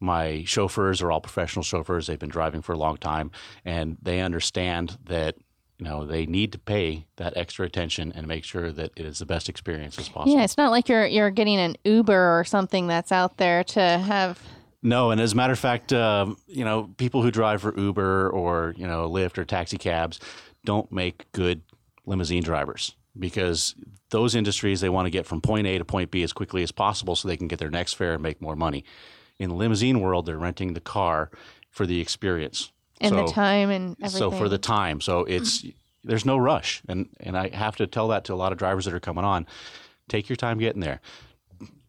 [0.01, 2.07] my chauffeurs are all professional chauffeurs.
[2.07, 3.30] They've been driving for a long time,
[3.64, 5.36] and they understand that
[5.79, 9.18] you know they need to pay that extra attention and make sure that it is
[9.18, 10.37] the best experience as possible.
[10.37, 13.81] yeah, it's not like you're you're getting an Uber or something that's out there to
[13.81, 14.41] have.
[14.83, 18.31] No, and as a matter of fact, um, you know, people who drive for Uber
[18.31, 20.20] or you know Lyft or taxi cabs
[20.64, 21.62] don't make good
[22.07, 23.74] limousine drivers because
[24.11, 26.72] those industries they want to get from point A to point B as quickly as
[26.72, 28.85] possible so they can get their next fare and make more money.
[29.39, 31.31] In the limousine world, they're renting the car
[31.70, 34.18] for the experience And the time and everything.
[34.18, 35.64] so for the time, so it's
[36.05, 38.84] there's no rush, and and I have to tell that to a lot of drivers
[38.86, 39.46] that are coming on.
[40.09, 41.01] Take your time getting there.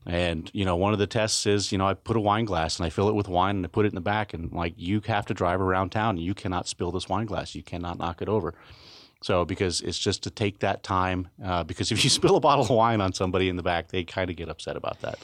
[0.06, 2.78] And you know, one of the tests is, you know, I put a wine glass
[2.78, 4.74] and I fill it with wine and I put it in the back, and like
[4.78, 7.98] you have to drive around town, and you cannot spill this wine glass, you cannot
[7.98, 8.54] knock it over.
[9.22, 12.64] So because it's just to take that time, uh, because if you spill a bottle
[12.64, 15.20] of wine on somebody in the back, they kind of get upset about that.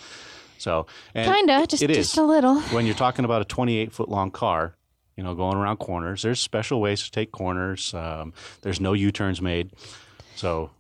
[0.58, 2.60] So and Kinda, just it just a little.
[2.62, 4.76] when you're talking about a 28 foot long car,
[5.18, 7.94] you know, going around corners, there's special ways to take corners.
[7.94, 9.72] Um, there's no U turns made.
[10.36, 10.72] So,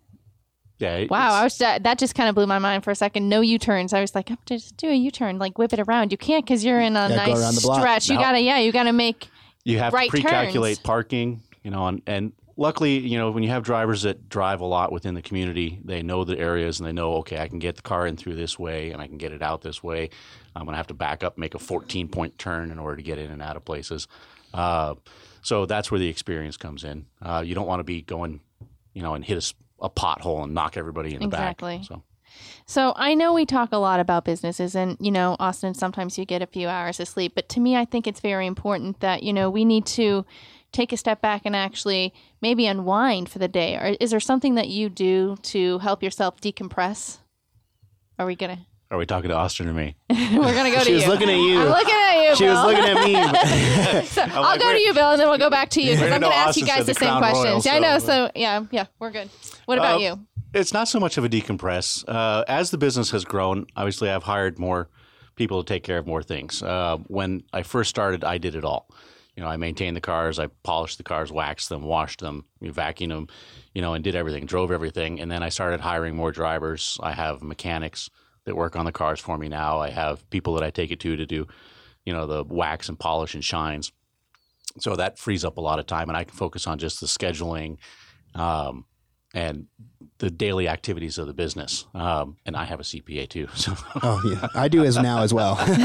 [0.79, 0.97] yeah.
[0.97, 3.29] it- Wow, I was that that just kind of blew my mind for a second.
[3.29, 3.93] No U turns.
[3.93, 6.11] I was like, I'm just do a U turn, like whip it around.
[6.11, 7.79] You can't because you're in a Yeah, go nice around the block.
[7.79, 8.09] stretch.
[8.09, 9.29] You gotta, yeah, you gotta make.
[9.63, 10.85] you have right to pre-calculate turns.
[10.85, 14.65] parking, you know, and, and luckily, you know, when you have drivers that drive a
[14.65, 17.77] lot within the community, they know the areas and they know, okay, I can get
[17.77, 20.09] the car in through this way and I can get it out this way.
[20.55, 23.03] I'm going to have to back up, make a 14 point turn in order to
[23.03, 24.07] get in and out of places.
[24.53, 24.95] Uh,
[25.41, 27.05] so that's where the experience comes in.
[27.21, 28.39] Uh, you don't want to be going,
[28.93, 31.77] you know, and hit a pothole and knock everybody in the Exactly.
[31.77, 31.87] back.
[31.87, 32.03] So.
[32.65, 36.25] So I know we talk a lot about businesses, and you know, Austin, sometimes you
[36.25, 39.23] get a few hours of sleep, but to me, I think it's very important that
[39.23, 40.25] you know we need to
[40.71, 43.75] take a step back and actually maybe unwind for the day.
[43.77, 47.19] Or is there something that you do to help yourself decompress?
[48.19, 48.65] Are we gonna?
[48.91, 49.95] Are we talking to Austin or me?
[50.09, 50.99] We're gonna go to you.
[51.01, 51.59] She was looking at you.
[51.59, 52.35] I'm looking at you.
[52.35, 52.53] She Bill.
[52.53, 54.05] was looking at me.
[54.05, 56.03] So I'll like, go to you, Bill, and then we'll go back to you because
[56.03, 57.65] I'm going to gonna ask you guys the the same Crown Royal, questions.
[57.65, 57.99] yeah, I know.
[57.99, 59.29] so- So yeah, yeah, we're good.
[59.65, 60.19] What about Uh, you?
[60.53, 62.03] It's not so much of a decompress.
[62.07, 64.89] Uh, as the business has grown, obviously I've hired more
[65.35, 66.61] people to take care of more things.
[66.63, 68.87] Uh, when I first started, I did it all.
[69.35, 73.09] You know, I maintained the cars, I polished the cars, waxed them, washed them, vacuumed
[73.09, 73.27] them,
[73.73, 75.19] you know, and did everything, drove everything.
[75.19, 76.97] And then I started hiring more drivers.
[77.03, 78.09] I have mechanics
[78.45, 79.79] that work on the cars for me now.
[79.79, 81.47] I have people that I take it to to do,
[82.05, 83.91] you know, the wax and polish and shines.
[84.79, 87.07] So that frees up a lot of time, and I can focus on just the
[87.07, 87.77] scheduling.
[88.33, 88.85] Um,
[89.35, 89.67] and
[90.19, 91.85] the daily activities of the business.
[91.93, 93.47] Um, and I have a CPA too.
[93.55, 95.57] So, Oh yeah, I do as now as well.
[95.59, 95.75] I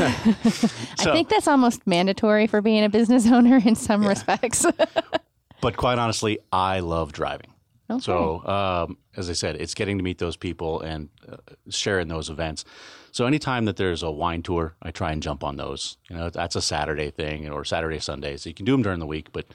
[0.40, 4.64] think that's almost mandatory for being a business owner in some respects.
[5.60, 7.52] but quite honestly, I love driving.
[7.98, 11.36] So, um, as I said, it's getting to meet those people and uh,
[11.68, 12.64] sharing those events.
[13.12, 15.96] So, anytime that there's a wine tour, I try and jump on those.
[16.08, 18.36] You know, that's a Saturday thing or Saturday, Sunday.
[18.36, 19.46] So, you can do them during the week, but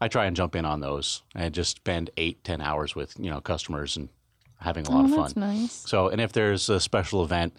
[0.00, 3.30] I try and jump in on those and just spend eight, ten hours with, you
[3.30, 4.08] know, customers and
[4.58, 5.22] having a lot of Oh, fun.
[5.24, 5.72] that's nice.
[5.72, 7.54] So, and if there's a special event,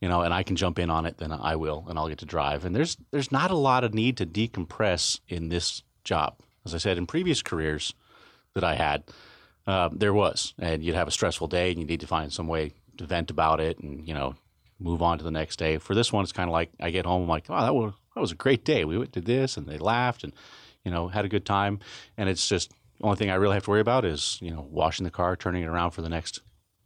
[0.00, 2.18] you know, and I can jump in on it, then I will, and I'll get
[2.18, 2.64] to drive.
[2.64, 6.34] And there's there's not a lot of need to decompress in this job.
[6.64, 7.94] As I said in previous careers
[8.54, 9.04] that I had,
[9.66, 12.48] uh, there was, and you'd have a stressful day, and you need to find some
[12.48, 14.34] way to vent about it, and you know,
[14.78, 15.78] move on to the next day.
[15.78, 17.92] For this one, it's kind of like I get home, I'm like, oh, that was
[18.14, 18.84] that was a great day.
[18.84, 20.32] We went did this, and they laughed, and
[20.84, 21.78] you know, had a good time.
[22.16, 24.66] And it's just the only thing I really have to worry about is you know,
[24.70, 26.40] washing the car, turning it around for the next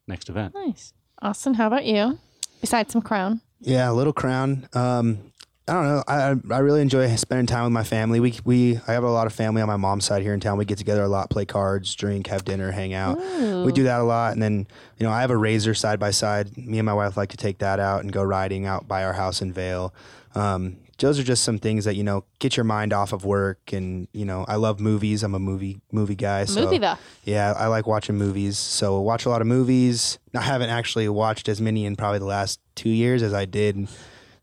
[0.07, 0.55] next event.
[0.55, 0.93] Nice.
[1.22, 2.18] Austin, how about you?
[2.61, 3.41] Besides some crown.
[3.61, 4.68] Yeah, a Little Crown.
[4.74, 5.33] Um,
[5.69, 6.05] I don't know.
[6.07, 8.21] I I really enjoy spending time with my family.
[8.21, 10.59] We we I have a lot of family on my mom's side here in town.
[10.59, 13.19] We get together a lot, play cards, drink, have dinner, hang out.
[13.19, 14.33] We do that a lot.
[14.33, 16.57] And then you know I have a RZR side by side.
[16.57, 19.14] Me and my wife like to take that out and go riding out by our
[19.14, 19.93] house in Vail.
[20.37, 23.73] Um, those are just some things that you know get your mind off of work.
[23.73, 25.25] And you know I love movies.
[25.25, 26.45] I'm a movie movie guy.
[26.45, 27.01] So Movie buff.
[27.25, 28.57] yeah, I like watching movies.
[28.57, 30.21] So watch a lot of movies.
[30.33, 33.89] I haven't actually watched as many in probably the last two years as I did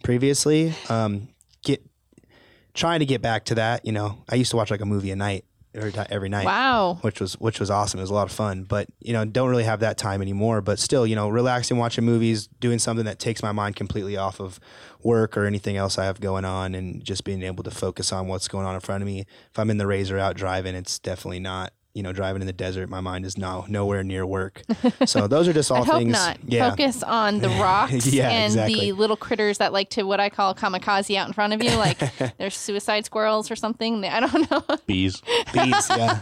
[0.03, 0.73] previously.
[0.89, 1.29] Um,
[1.63, 1.83] get
[2.73, 3.85] trying to get back to that.
[3.85, 5.45] You know, I used to watch like a movie a night
[5.75, 6.45] every every night.
[6.45, 6.99] Wow.
[7.01, 7.99] Which was which was awesome.
[7.99, 8.63] It was a lot of fun.
[8.63, 10.61] But you know, don't really have that time anymore.
[10.61, 14.39] But still, you know, relaxing, watching movies, doing something that takes my mind completely off
[14.39, 14.59] of
[15.01, 18.27] work or anything else I have going on, and just being able to focus on
[18.27, 19.21] what's going on in front of me.
[19.21, 21.73] If I'm in the RZR out driving, it's definitely not.
[21.95, 24.63] You know, driving in the desert, my mind is no nowhere near work.
[25.05, 26.11] So those are just all I hope things.
[26.13, 26.37] not.
[26.45, 26.69] Yeah.
[26.71, 28.79] Focus on the rocks Yeah, and exactly.
[28.79, 31.75] the little critters that like to what I call kamikaze out in front of you,
[31.75, 31.99] like
[32.37, 34.03] there's suicide squirrels or something.
[34.05, 34.63] I don't know.
[34.87, 35.21] Bees.
[35.53, 36.19] Bees, yeah.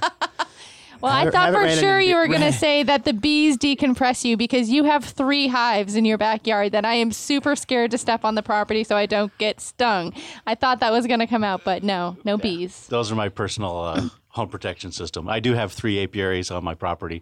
[1.00, 3.14] Well, I haven't- thought haven't for sure into- you were going to say that the
[3.14, 7.56] bees decompress you because you have three hives in your backyard that I am super
[7.56, 10.14] scared to step on the property so I don't get stung.
[10.46, 12.88] I thought that was going to come out, but no, no bees.
[12.90, 15.30] Those are my personal uh, home protection system.
[15.30, 17.22] I do have three apiaries on my property,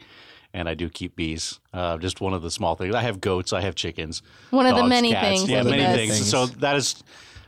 [0.53, 1.60] and I do keep bees.
[1.74, 2.95] Uh, just one of the small things.
[2.95, 3.53] I have goats.
[3.53, 4.22] I have chickens.
[4.51, 5.39] One of the many cats.
[5.39, 6.14] things Yeah, many things.
[6.14, 6.30] Things.
[6.30, 7.03] So that is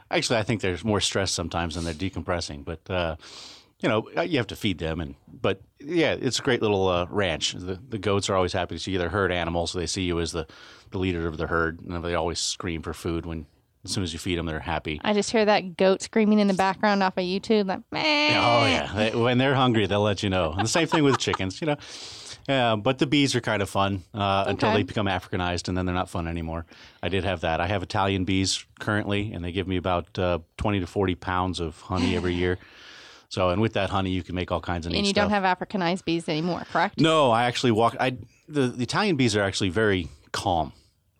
[0.09, 2.65] actually, I think there's more stress sometimes than they're decompressing.
[2.65, 3.15] But uh,
[3.79, 6.87] you know, uh, you have to feed them, and but yeah, it's a great little
[6.87, 7.53] uh, ranch.
[7.53, 8.99] The, the goats are always happy to see you.
[8.99, 10.47] They're herd animals, so they see you as the
[10.91, 13.45] the leader of the herd, and they always scream for food when.
[13.83, 15.01] As soon as you feed them, they're happy.
[15.03, 18.29] I just hear that goat screaming in the background off of YouTube, like, meh.
[18.31, 20.51] Oh yeah, they, when they're hungry, they'll let you know.
[20.51, 21.77] And the same thing with chickens, you know.
[22.47, 25.85] Yeah, but the bees are kind of fun uh, until they become Africanized, and then
[25.85, 26.65] they're not fun anymore.
[27.01, 27.59] I did have that.
[27.61, 31.59] I have Italian bees currently, and they give me about uh, twenty to forty pounds
[31.59, 32.57] of honey every year.
[33.29, 35.29] So, and with that honey, you can make all kinds of And you stuff.
[35.29, 36.99] don't have Africanized bees anymore, correct?
[36.99, 37.95] no, I actually walk.
[37.99, 38.17] I
[38.49, 40.73] the, the Italian bees are actually very calm.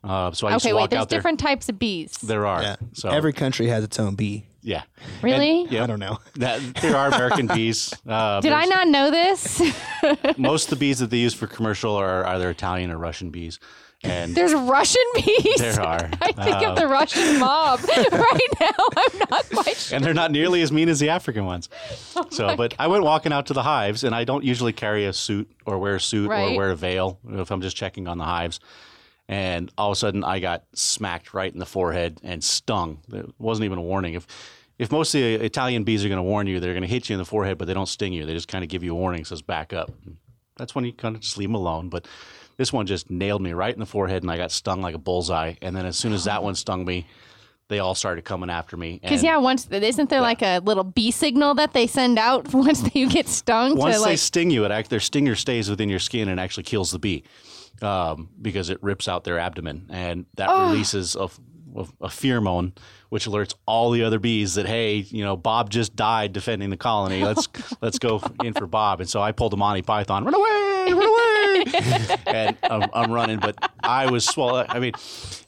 [0.04, 1.18] Uh, so I used Okay, to wait, walk there's out there.
[1.18, 2.12] different types of bees.
[2.22, 2.62] There are.
[2.62, 2.76] Yeah.
[2.92, 4.44] So Every country has its own bee.
[4.62, 4.82] yeah.
[5.22, 5.62] Really?
[5.62, 5.84] And, yeah.
[5.84, 6.18] I don't know.
[6.36, 7.92] That, there are American bees.
[8.06, 9.62] Uh, Did I there's- not know this?
[10.38, 13.60] most of the bees that they use for commercial are either Italian or Russian bees,
[14.02, 15.56] and There's Russian bees.
[15.58, 18.70] there are, I think Uh, of the Russian mob right now.
[18.96, 19.94] I'm not quite sure.
[19.96, 21.68] and they're not nearly as mean as the African ones.
[22.30, 25.12] so, but I went walking out to the hives, and I don't usually carry a
[25.12, 26.54] suit or wear a suit Right.
[26.54, 28.58] or wear a veil if I'm just checking on the hives.
[29.32, 32.98] And all of a sudden, I got smacked right in the forehead and stung.
[33.10, 34.12] It wasn't even a warning.
[34.12, 34.26] If
[34.78, 37.08] if most of the Italian bees are going to warn you, they're going to hit
[37.08, 38.26] you in the forehead, but they don't sting you.
[38.26, 39.90] They just kind of give you a warning, says back up.
[40.58, 41.88] That's when you kind of just leave them alone.
[41.88, 42.06] But
[42.58, 44.98] this one just nailed me right in the forehead, and I got stung like a
[44.98, 45.54] bullseye.
[45.62, 47.06] And then as soon as that one stung me,
[47.68, 48.98] they all started coming after me.
[49.02, 52.94] Because yeah, once isn't there like a little bee signal that they send out once
[52.94, 56.00] you get stung once they like sting you, it act, their stinger stays within your
[56.00, 57.24] skin and actually kills the bee
[57.82, 61.24] um, because it rips out their abdomen, and that releases a,
[61.76, 62.72] a, a pheromone
[63.12, 66.78] which alerts all the other bees that hey, you know, Bob just died defending the
[66.78, 67.22] colony.
[67.22, 67.46] Let's
[67.82, 69.02] let's go in for Bob.
[69.02, 73.38] And so I pulled a Monty Python, run away, run away, and I'm, I'm running.
[73.38, 74.64] But I was swallowed.
[74.70, 74.94] I mean,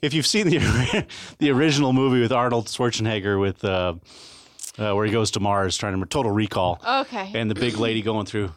[0.02, 1.06] if you've seen the
[1.38, 3.64] the original movie with Arnold Schwarzenegger with.
[3.64, 3.94] Uh,
[4.76, 6.80] uh, where he goes to Mars trying to total recall.
[6.84, 7.30] Okay.
[7.32, 8.50] And the big lady going through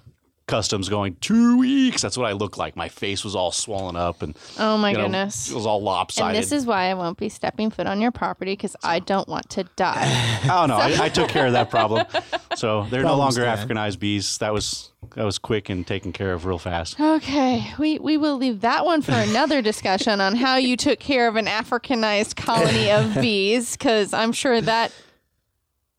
[0.48, 2.02] customs going two weeks.
[2.02, 2.76] That's what I looked like.
[2.76, 5.52] My face was all swollen up and Oh my you know, goodness.
[5.52, 6.42] it was all And lopsided.
[6.42, 9.50] this is why I won't be stepping foot on your property because I don't want
[9.52, 10.40] to die.
[10.52, 12.06] oh no, I, I took care of that problem.
[12.56, 13.70] So they're no longer stand.
[13.70, 14.40] Africanized bees.
[14.40, 17.00] That was that was quick and taken care of real fast.
[17.00, 21.28] Okay, we, we will leave that one for another discussion on how you took care
[21.28, 24.92] of an Africanized colony of bees because I'm sure that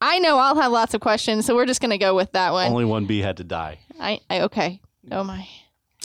[0.00, 2.52] I know I'll have lots of questions, so we're just going to go with that
[2.52, 2.72] one.
[2.72, 3.78] Only one bee had to die.
[4.00, 4.80] I, I okay.
[5.10, 5.46] Oh my.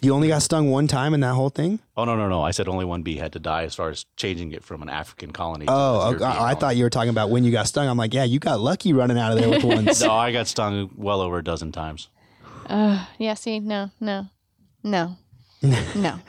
[0.02, 1.80] You only got stung one time in that whole thing?
[1.96, 2.42] Oh no no no!
[2.42, 4.90] I said only one bee had to die as far as changing it from an
[4.90, 5.66] African colony.
[5.66, 6.20] to Oh, okay.
[6.20, 6.60] European I colony.
[6.60, 7.88] thought you were talking about when you got stung.
[7.88, 9.88] I'm like, yeah, you got lucky running out of there with one.
[10.02, 12.10] No, I got stung well over a dozen times.
[12.66, 14.28] Uh, yeah, see, no, no,
[14.84, 15.16] no,
[15.62, 16.20] no.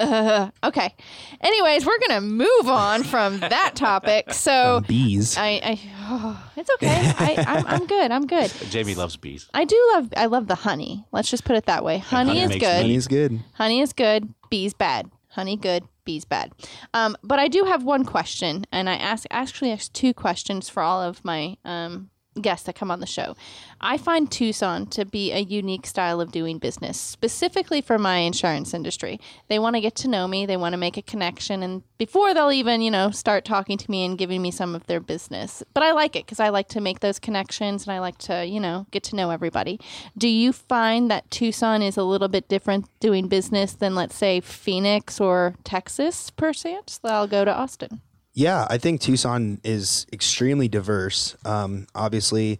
[0.00, 0.94] Uh, okay.
[1.40, 4.28] Anyways, we're gonna move on from that topic.
[4.40, 5.36] So Bees.
[5.36, 6.88] I, I oh, it's okay.
[6.88, 8.10] I, I'm, I'm good.
[8.10, 8.50] I'm good.
[8.70, 9.48] Jamie loves bees.
[9.52, 10.08] I do love.
[10.16, 11.04] I love the honey.
[11.12, 11.98] Let's just put it that way.
[11.98, 12.80] Honey, honey is good.
[12.80, 13.40] Honey is good.
[13.54, 14.32] Honey is good.
[14.48, 15.10] Bees bad.
[15.28, 15.84] Honey good.
[16.04, 16.52] Bees bad.
[16.94, 20.82] Um, but I do have one question, and I ask actually ask two questions for
[20.82, 22.09] all of my um,
[22.40, 23.36] guests that come on the show.
[23.80, 28.74] I find Tucson to be a unique style of doing business, specifically for my insurance
[28.74, 29.20] industry.
[29.48, 30.46] They want to get to know me.
[30.46, 33.90] They want to make a connection, and before they'll even you know start talking to
[33.90, 35.62] me and giving me some of their business.
[35.74, 38.44] But I like it because I like to make those connections, and I like to
[38.44, 39.80] you know get to know everybody.
[40.16, 44.40] Do you find that Tucson is a little bit different doing business than, let's say,
[44.40, 46.80] Phoenix or Texas, per se?
[47.04, 48.00] I'll go to Austin.
[48.40, 51.36] Yeah, I think Tucson is extremely diverse.
[51.44, 52.58] Um, obviously,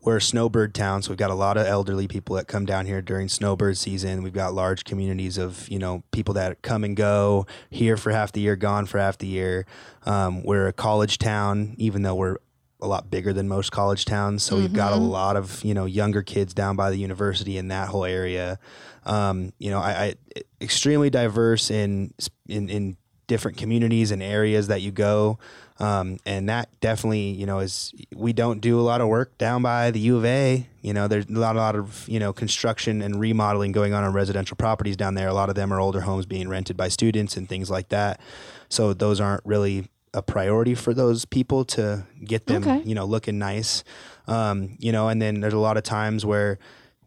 [0.00, 2.84] we're a snowbird town, so we've got a lot of elderly people that come down
[2.84, 4.24] here during snowbird season.
[4.24, 8.32] We've got large communities of you know people that come and go here for half
[8.32, 9.66] the year, gone for half the year.
[10.04, 12.38] Um, we're a college town, even though we're
[12.80, 14.42] a lot bigger than most college towns.
[14.42, 17.68] So we've got a lot of you know younger kids down by the university in
[17.68, 18.58] that whole area.
[19.06, 20.14] Um, you know, I, I
[20.60, 22.12] extremely diverse in
[22.48, 22.96] in in
[23.28, 25.38] different communities and areas that you go.
[25.78, 29.62] Um, and that definitely, you know, is we don't do a lot of work down
[29.62, 30.66] by the U of A.
[30.82, 34.02] You know, there's a lot, a lot of you know construction and remodeling going on
[34.02, 35.28] on residential properties down there.
[35.28, 38.20] A lot of them are older homes being rented by students and things like that.
[38.68, 42.82] So those aren't really a priority for those people to get them, Okay.
[42.84, 43.84] you know, looking nice.
[44.26, 46.58] Um, you know, and then there's a lot of times where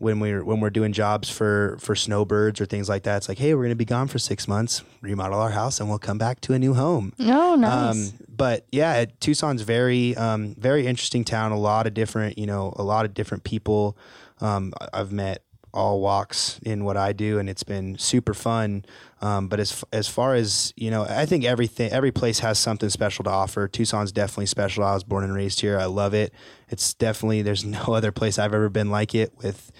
[0.02, 3.38] when we're when we're doing jobs for for snowbirds or things like that, it's like,
[3.38, 6.42] hey, we're gonna be gone for six months, remodel our house, and we'll come back
[6.42, 7.14] to a new home.
[7.20, 7.92] Oh, nice.
[8.12, 11.52] Um, but yeah, it- Tucson's very, um, very interesting town.
[11.52, 13.96] A lot of different, you know, a lot of different people.
[14.40, 15.44] Um, I've met
[15.74, 18.84] all walks in what I do, and it's been super fun.
[19.22, 22.90] Um, but as as far as you know, I think everything, every place has something
[22.90, 23.68] special to offer.
[23.68, 24.84] Tucson's definitely special.
[24.84, 25.78] I was born and raised here.
[25.80, 26.34] I love it.
[26.70, 29.72] It's definitely there's no other place I've ever been like it with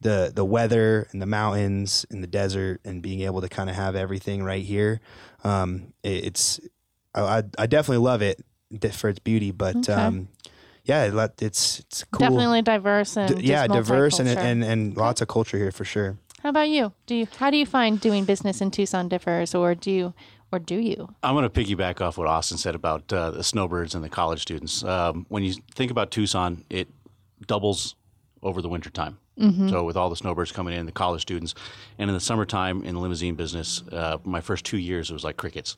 [0.00, 3.76] the the weather and the mountains and the desert and being able to kind of
[3.76, 5.00] have everything right here.
[5.44, 6.60] Um, it, it's
[7.14, 8.40] I, I I definitely love it
[8.92, 9.92] for its beauty, but Okay.
[9.92, 10.28] um,
[10.84, 12.28] yeah, it it's it's cool.
[12.28, 14.42] Definitely diverse and D- yeah, diverse and multicultural.
[14.42, 16.16] and and lots of culture here for sure.
[16.42, 16.92] How about you?
[17.06, 20.14] Do you how do you find doing business in Tucson differs, or do you
[20.50, 21.14] or do you?
[21.22, 24.40] I'm going to piggyback off what Austin said about uh, the snowbirds and the college
[24.40, 24.82] students.
[24.82, 26.88] Um, when you think about Tucson, it
[27.46, 27.94] doubles
[28.42, 29.18] over the wintertime.
[29.68, 31.54] So with all the snowbirds coming in, the college students,
[31.98, 35.24] and in the summertime in the limousine business, uh, my first two years it was
[35.24, 35.76] like crickets.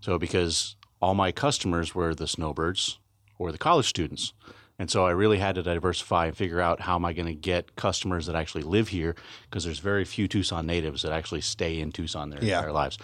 [0.00, 2.98] So because all my customers were the snowbirds
[3.38, 4.32] or the college students.
[4.80, 7.34] And so I really had to diversify and figure out how am I going to
[7.34, 9.16] get customers that actually live here
[9.48, 12.58] because there's very few Tucson natives that actually stay in Tucson their Yeah.
[12.58, 12.98] entire lives.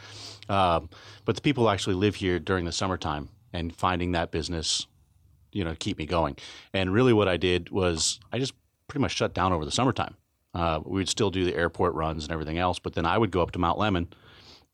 [0.48, 0.88] Um,
[1.24, 4.86] but the people who actually live here during the summertime and finding that business,
[5.50, 6.36] you know, keep me going.
[6.72, 8.54] And really what I did was I just
[8.94, 10.14] pretty much shut down over the summertime.
[10.54, 13.32] Uh, we would still do the airport runs and everything else, but then I would
[13.32, 14.06] go up to Mount Lemmon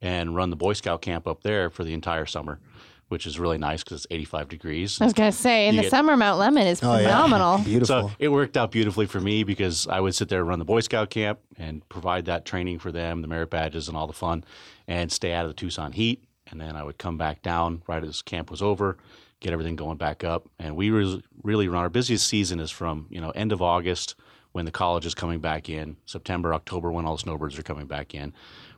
[0.02, 2.60] and run the Boy Scout camp up there for the entire summer,
[3.08, 5.00] which is really nice because it's 85 degrees.
[5.00, 7.04] I was gonna say in You the get- summer Mount Lemmon is Oh, yeah.
[7.04, 7.58] phenomenal.
[7.64, 7.86] Beautiful.
[8.10, 10.66] So it worked out beautifully for me because I would sit there and run the
[10.66, 14.12] Boy Scout camp and provide that training for them, the merit badges and all the
[14.12, 14.44] fun,
[14.86, 16.22] and stay out of the Tucson heat.
[16.50, 18.98] And then I would come back down right as camp was over,
[19.40, 20.48] get everything going back up.
[20.58, 24.14] And we really, really run our busiest season is from you know end of August
[24.52, 27.86] when the college is coming back in, September, October when all the snowbirds are coming
[27.86, 28.32] back in.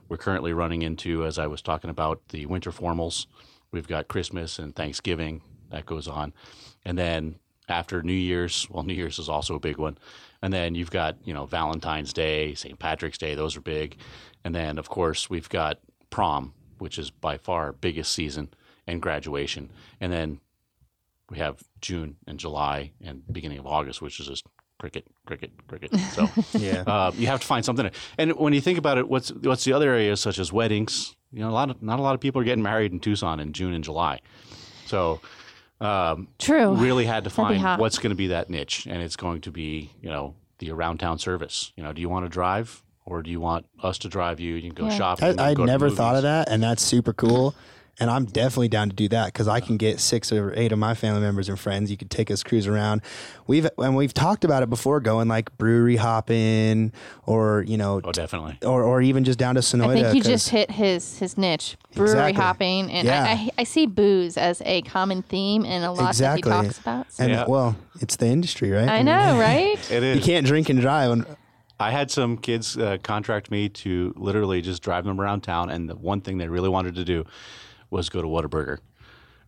[0.07, 3.25] We're currently running into, as I was talking about, the winter formals.
[3.71, 5.41] We've got Christmas and Thanksgiving
[5.71, 6.33] that goes on,
[6.85, 7.35] and then
[7.69, 9.97] after New Year's, well, New Year's is also a big one,
[10.41, 12.77] and then you've got you know Valentine's Day, St.
[12.77, 13.97] Patrick's Day; those are big,
[14.43, 18.49] and then of course we've got prom, which is by far biggest season,
[18.85, 20.39] and graduation, and then
[21.33, 24.45] we have June and July and beginning of August, which is just
[24.79, 25.91] cricket, cricket, cricket.
[26.11, 26.29] So
[26.59, 26.83] Yeah.
[26.85, 27.89] uh, you have to find something.
[28.19, 31.15] And when you think about it, what's what's the other areas such as weddings?
[31.31, 33.39] You know, a lot of not a lot of people are getting married in Tucson
[33.39, 34.19] in June and July.
[34.85, 35.21] So
[35.81, 36.75] um, True.
[36.75, 39.89] really had to find what's going to be that niche, and it's going to be
[40.01, 41.73] you know the around town service.
[41.75, 44.53] You know, do you want to drive or do you want us to drive you?
[44.53, 44.95] You can go Yeah.
[44.95, 45.39] shopping.
[45.39, 47.55] I, I go never thought of that, and that's super cool.
[47.99, 50.79] And I'm definitely down to do that because I can get six or eight of
[50.79, 51.91] my family members and friends.
[51.91, 53.03] You could take us cruise around.
[53.45, 56.91] We've and we've talked about it before, going like brewery hopping,
[57.27, 58.57] or you know, Oh, definitely.
[58.65, 59.89] or or even just down to Sonoita.
[59.89, 62.41] I think you 'cause- just hit his his niche, brewery Exactly.
[62.41, 63.25] hopping, and Yeah.
[63.25, 66.49] I, I, I see booze as a common theme in a lot exactly.
[66.49, 67.11] that he talks about.
[67.11, 67.45] so- And Yeah.
[67.47, 68.89] well, it's the industry, right?
[68.89, 69.77] I know, right?
[69.91, 70.15] it is.
[70.17, 71.11] You can't drink and drive.
[71.11, 71.25] And
[71.79, 75.87] I had some kids uh, contract me to literally just drive them around town, and
[75.87, 77.25] the one thing they really wanted to do
[77.93, 78.79] was go to Whataburger.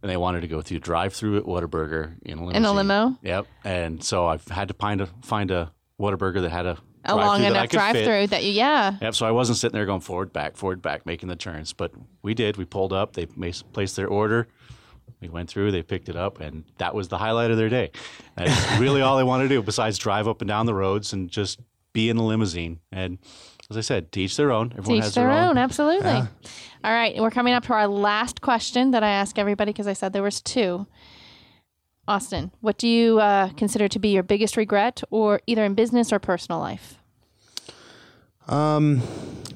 [0.02, 2.58] And they wanted to go through drive-through at Whataburger in a limousine.
[2.58, 3.18] In a limo?
[3.24, 3.48] Yep.
[3.64, 7.42] And so I've had to find a find a Whataburger that had a A long
[7.42, 8.98] I enough drive through that you, yeah.
[9.02, 9.16] Yep.
[9.16, 11.74] So I wasn't sitting there going forward, back, forward, back, making the turns.
[11.74, 11.92] But
[12.22, 12.58] we did.
[12.58, 13.14] We pulled up.
[13.14, 14.48] They placed their order.
[15.22, 15.72] We went through.
[15.72, 17.92] They picked it up, and that was the highlight of their day.
[18.36, 21.30] That's really all they want to do, besides drive up and down the roads and
[21.30, 21.60] just
[21.94, 22.80] be in the limousine.
[22.92, 23.18] And
[23.70, 24.74] as I said, teach their own.
[24.78, 26.10] Everyone Teach has their their, own, absolutely.
[26.10, 26.28] All
[26.84, 30.14] right, we're coming up to our last question that I ask everybody because I said
[30.14, 30.86] there was two.
[32.08, 36.14] Austin, what do you uh, consider to be your biggest regret, or either in business
[36.14, 37.00] or personal life?
[38.48, 39.02] Um,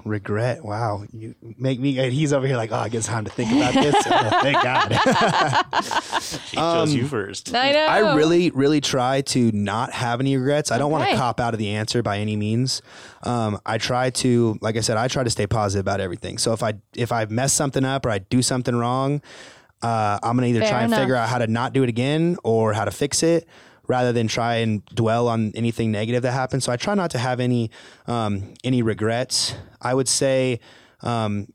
[0.06, 0.64] regret.
[0.64, 1.94] Wow, you make me.
[2.10, 3.96] He's over here like, oh, I guess time to think about this.
[4.12, 6.22] Oh, thank God.
[6.22, 7.54] She chose you first.
[7.54, 7.86] I know.
[7.86, 10.72] I really, really try to not have any regrets.
[10.72, 12.82] I don't want to cop out of the answer by any means.
[13.24, 16.38] Um, I try to, like I said, I try to stay positive about everything.
[16.38, 19.22] So if I if I mess something up or I do something wrong,
[19.82, 21.02] uh, I'm gonna either Fair try and enough.
[21.02, 23.48] figure out how to not do it again or how to fix it,
[23.90, 26.64] rather than try and dwell on anything negative that happened.
[26.64, 27.72] So I try not to have any
[28.08, 29.56] um, any regrets.
[29.82, 30.62] I would say
[31.02, 31.52] um,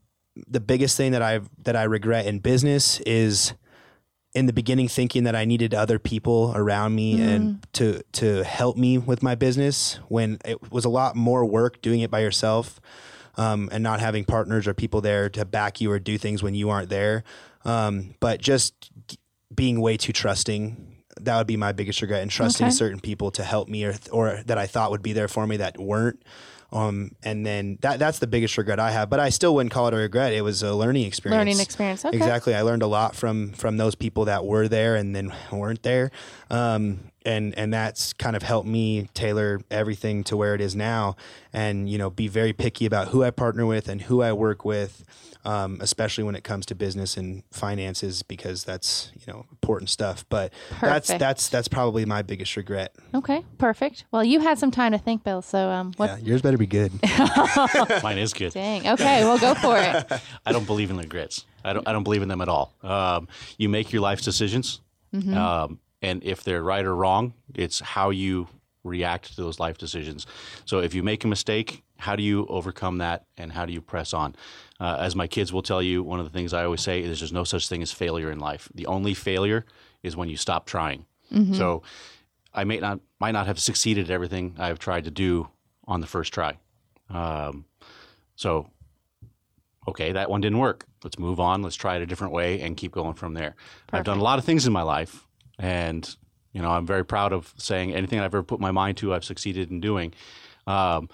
[0.48, 3.54] the biggest thing that I that I regret in business is
[4.34, 8.76] in the beginning thinking that I needed other people around me and to to help
[8.76, 12.80] me with my business when it was a lot more work doing it by yourself
[13.36, 16.54] um, and not having partners or people there to back you or do things when
[16.54, 17.22] you aren't there.
[17.64, 18.90] Um, but just
[19.54, 20.93] being way too trusting.
[21.24, 22.74] That would be my biggest regret and trusting Okay.
[22.74, 25.56] certain people to help me or, or that I thought would be there for me
[25.58, 26.22] that weren't.
[26.72, 29.86] Um, and then that that's the biggest regret I have, but I still wouldn't call
[29.88, 30.32] it a regret.
[30.32, 31.38] It was a learning experience.
[31.38, 32.16] Learning experience, okay.
[32.16, 32.52] Exactly.
[32.52, 36.10] I learned a lot from from those people that were there and then weren't there.
[36.50, 41.16] Um, and and that's kind of helped me tailor everything to where it is now
[41.52, 44.64] and you know be very picky about who I partner with and who I work
[44.64, 45.04] with.
[45.46, 50.24] Um, especially when it comes to business and finances, because that's you know important stuff.
[50.30, 52.94] But that's that's that's probably my biggest regret.
[53.14, 54.06] Okay, perfect.
[54.10, 55.42] Well, you had some time to think, Bill.
[55.42, 56.08] So, um, what?
[56.08, 56.92] Yeah, yours better be good.
[58.02, 58.54] Mine is good.
[58.54, 58.88] Dang.
[58.88, 60.10] Okay, well, go for it.
[60.46, 61.44] I don't believe in regrets.
[61.62, 61.86] I don't.
[61.86, 62.72] I don't believe in them at all.
[62.82, 64.80] Um, you make your life's decisions,
[65.14, 65.34] Mm-hmm.
[65.36, 68.48] um, and if they're right or wrong, it's how you
[68.84, 70.26] react to those life decisions.
[70.66, 73.80] So if you make a mistake, how do you overcome that, and how do you
[73.80, 74.36] press on?
[74.78, 77.20] Uh, as my kids will tell you, one of the things I always say is
[77.20, 78.68] there's no such thing as failure in life.
[78.74, 79.64] The only failure
[80.02, 81.06] is when you stop trying.
[81.54, 81.82] So
[82.52, 85.48] I may not might not have succeeded at everything I've tried to do
[85.86, 86.58] on the first try.
[87.08, 87.64] Um,
[88.36, 88.68] so
[89.88, 90.86] okay, that one didn't work.
[91.02, 91.62] Let's move on.
[91.62, 93.54] Let's try it a different way and keep going from there.
[93.92, 95.26] I've done a lot of things in my life,
[95.58, 96.16] and
[96.52, 99.24] you know I'm very proud of saying anything I've ever put my mind to, I've
[99.24, 100.14] succeeded in doing.
[100.66, 101.08] Um,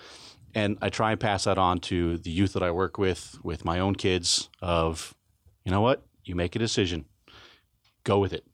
[0.55, 3.65] and I try and pass that on to the youth that I work with, with
[3.65, 4.49] my own kids.
[4.61, 5.15] Of
[5.65, 7.05] you know what, you make a decision,
[8.05, 8.45] go with it.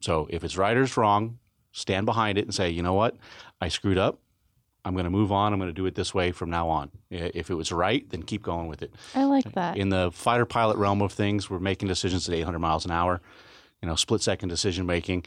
[0.00, 1.38] So if it's right or it's wrong,
[1.72, 3.16] stand behind it and say, you know what,
[3.60, 4.20] I screwed up.
[4.84, 5.52] I'm going to move on.
[5.52, 6.90] I'm going to do it this way from now on.
[7.10, 8.92] If it was right, then keep going with it.
[9.14, 9.78] I like that.
[9.78, 13.22] In the fighter pilot realm of things, we're making decisions at 800 miles an hour,
[13.84, 15.26] you know, split second decision making,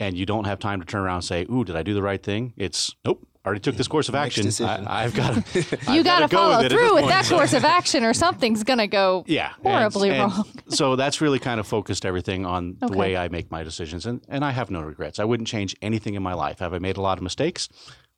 [0.00, 2.02] and you don't have time to turn around and say, "Ooh, did I do the
[2.02, 3.24] right thing?" It's nope.
[3.46, 4.48] Already took this course of action.
[4.66, 5.78] I, I've got to.
[5.92, 7.12] you got to go follow with through with point.
[7.12, 10.44] that course of action, or something's gonna go Yeah, horribly and wrong.
[10.70, 12.90] so that's really kind of focused everything on Okay.
[12.92, 15.20] the way I make my decisions, and and I have no regrets.
[15.20, 16.58] I wouldn't change anything in my life.
[16.60, 17.68] Have I made a lot of mistakes?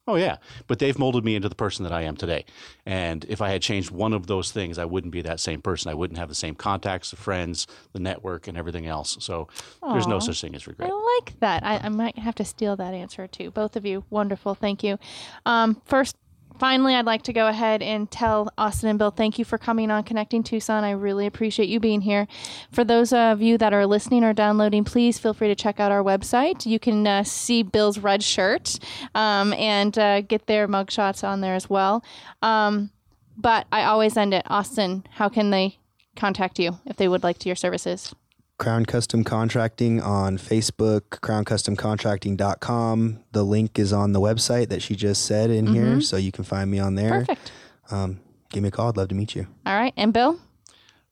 [0.08, 0.36] Oh yeah,
[0.68, 2.44] but they've molded me into the person that I am today.
[2.84, 5.90] And if I had changed one of those things, I wouldn't be that same person.
[5.90, 9.16] I wouldn't have the same contacts, the friends, the network, and everything else.
[9.20, 9.48] So
[9.82, 10.90] there's no such thing as regret.
[10.90, 11.64] I like that.
[11.64, 13.50] I, I might have to steal that answer too.
[13.50, 14.54] Both of you, wonderful.
[14.54, 14.98] Thank you.
[15.44, 16.16] Um, first,
[16.58, 19.90] finally, I'd like to go ahead and tell Austin and Bill, thank you for coming
[19.90, 20.84] on Connecting Tucson.
[20.84, 22.26] I really appreciate you being here.
[22.72, 25.92] For those of you that are listening or downloading, please feel free to check out
[25.92, 26.66] our website.
[26.66, 28.78] You can uh, see Bill's red shirt
[29.14, 32.04] um, and uh, get their mugshots on there as well.
[32.42, 32.90] Um,
[33.36, 34.44] but I always end it.
[34.46, 35.78] Austin, how can they
[36.16, 38.14] contact you if they would like to your services?
[38.58, 43.20] Crown Custom Contracting on Facebook, crowncustomcontracting.com.
[43.32, 46.44] The link is on the website that she just said in here, so you can
[46.44, 47.20] find me on there.
[47.20, 47.52] Perfect.
[47.90, 48.88] Um, give me a call.
[48.88, 49.46] I'd love to meet you.
[49.66, 49.92] All right.
[49.96, 50.38] And Bill?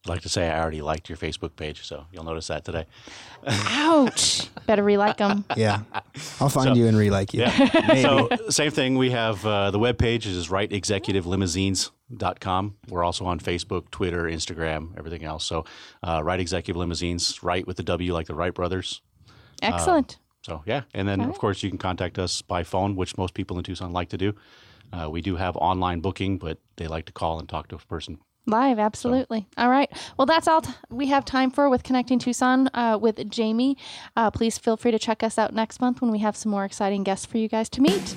[0.05, 2.85] I'd like to say I already liked your Facebook page, so you'll notice that today.
[3.47, 4.49] Ouch.
[4.67, 5.47] Better re-like them.
[5.57, 5.81] Yeah,
[6.41, 7.41] I'll find So- you and re-like you.
[7.41, 7.95] Yeah.
[8.03, 8.99] so same thing.
[8.99, 12.77] We have uh, the web page is wrightexecutivelimousines.com.
[12.89, 15.47] We're also on Facebook, Twitter, Instagram, everything else.
[15.47, 15.65] So
[16.03, 19.01] uh, Wright Executive Limousines, right with the W like the Wright brothers.
[19.63, 20.19] Excellent.
[20.43, 23.57] So yeah, and then of course you can contact us by phone, which most people
[23.57, 24.35] in Tucson like to do.
[24.93, 27.79] Uh, we do have online booking, but they like to call and talk to a
[27.79, 28.19] person.
[28.47, 29.47] Live, absolutely.
[29.57, 29.91] All right.
[30.19, 33.79] Well, that's all t- we have time for with Connecting Tucson uh, with Jamie.
[34.17, 36.65] Uh, please feel free to check us out next month when we have some more
[36.65, 38.15] exciting guests for you guys to meet.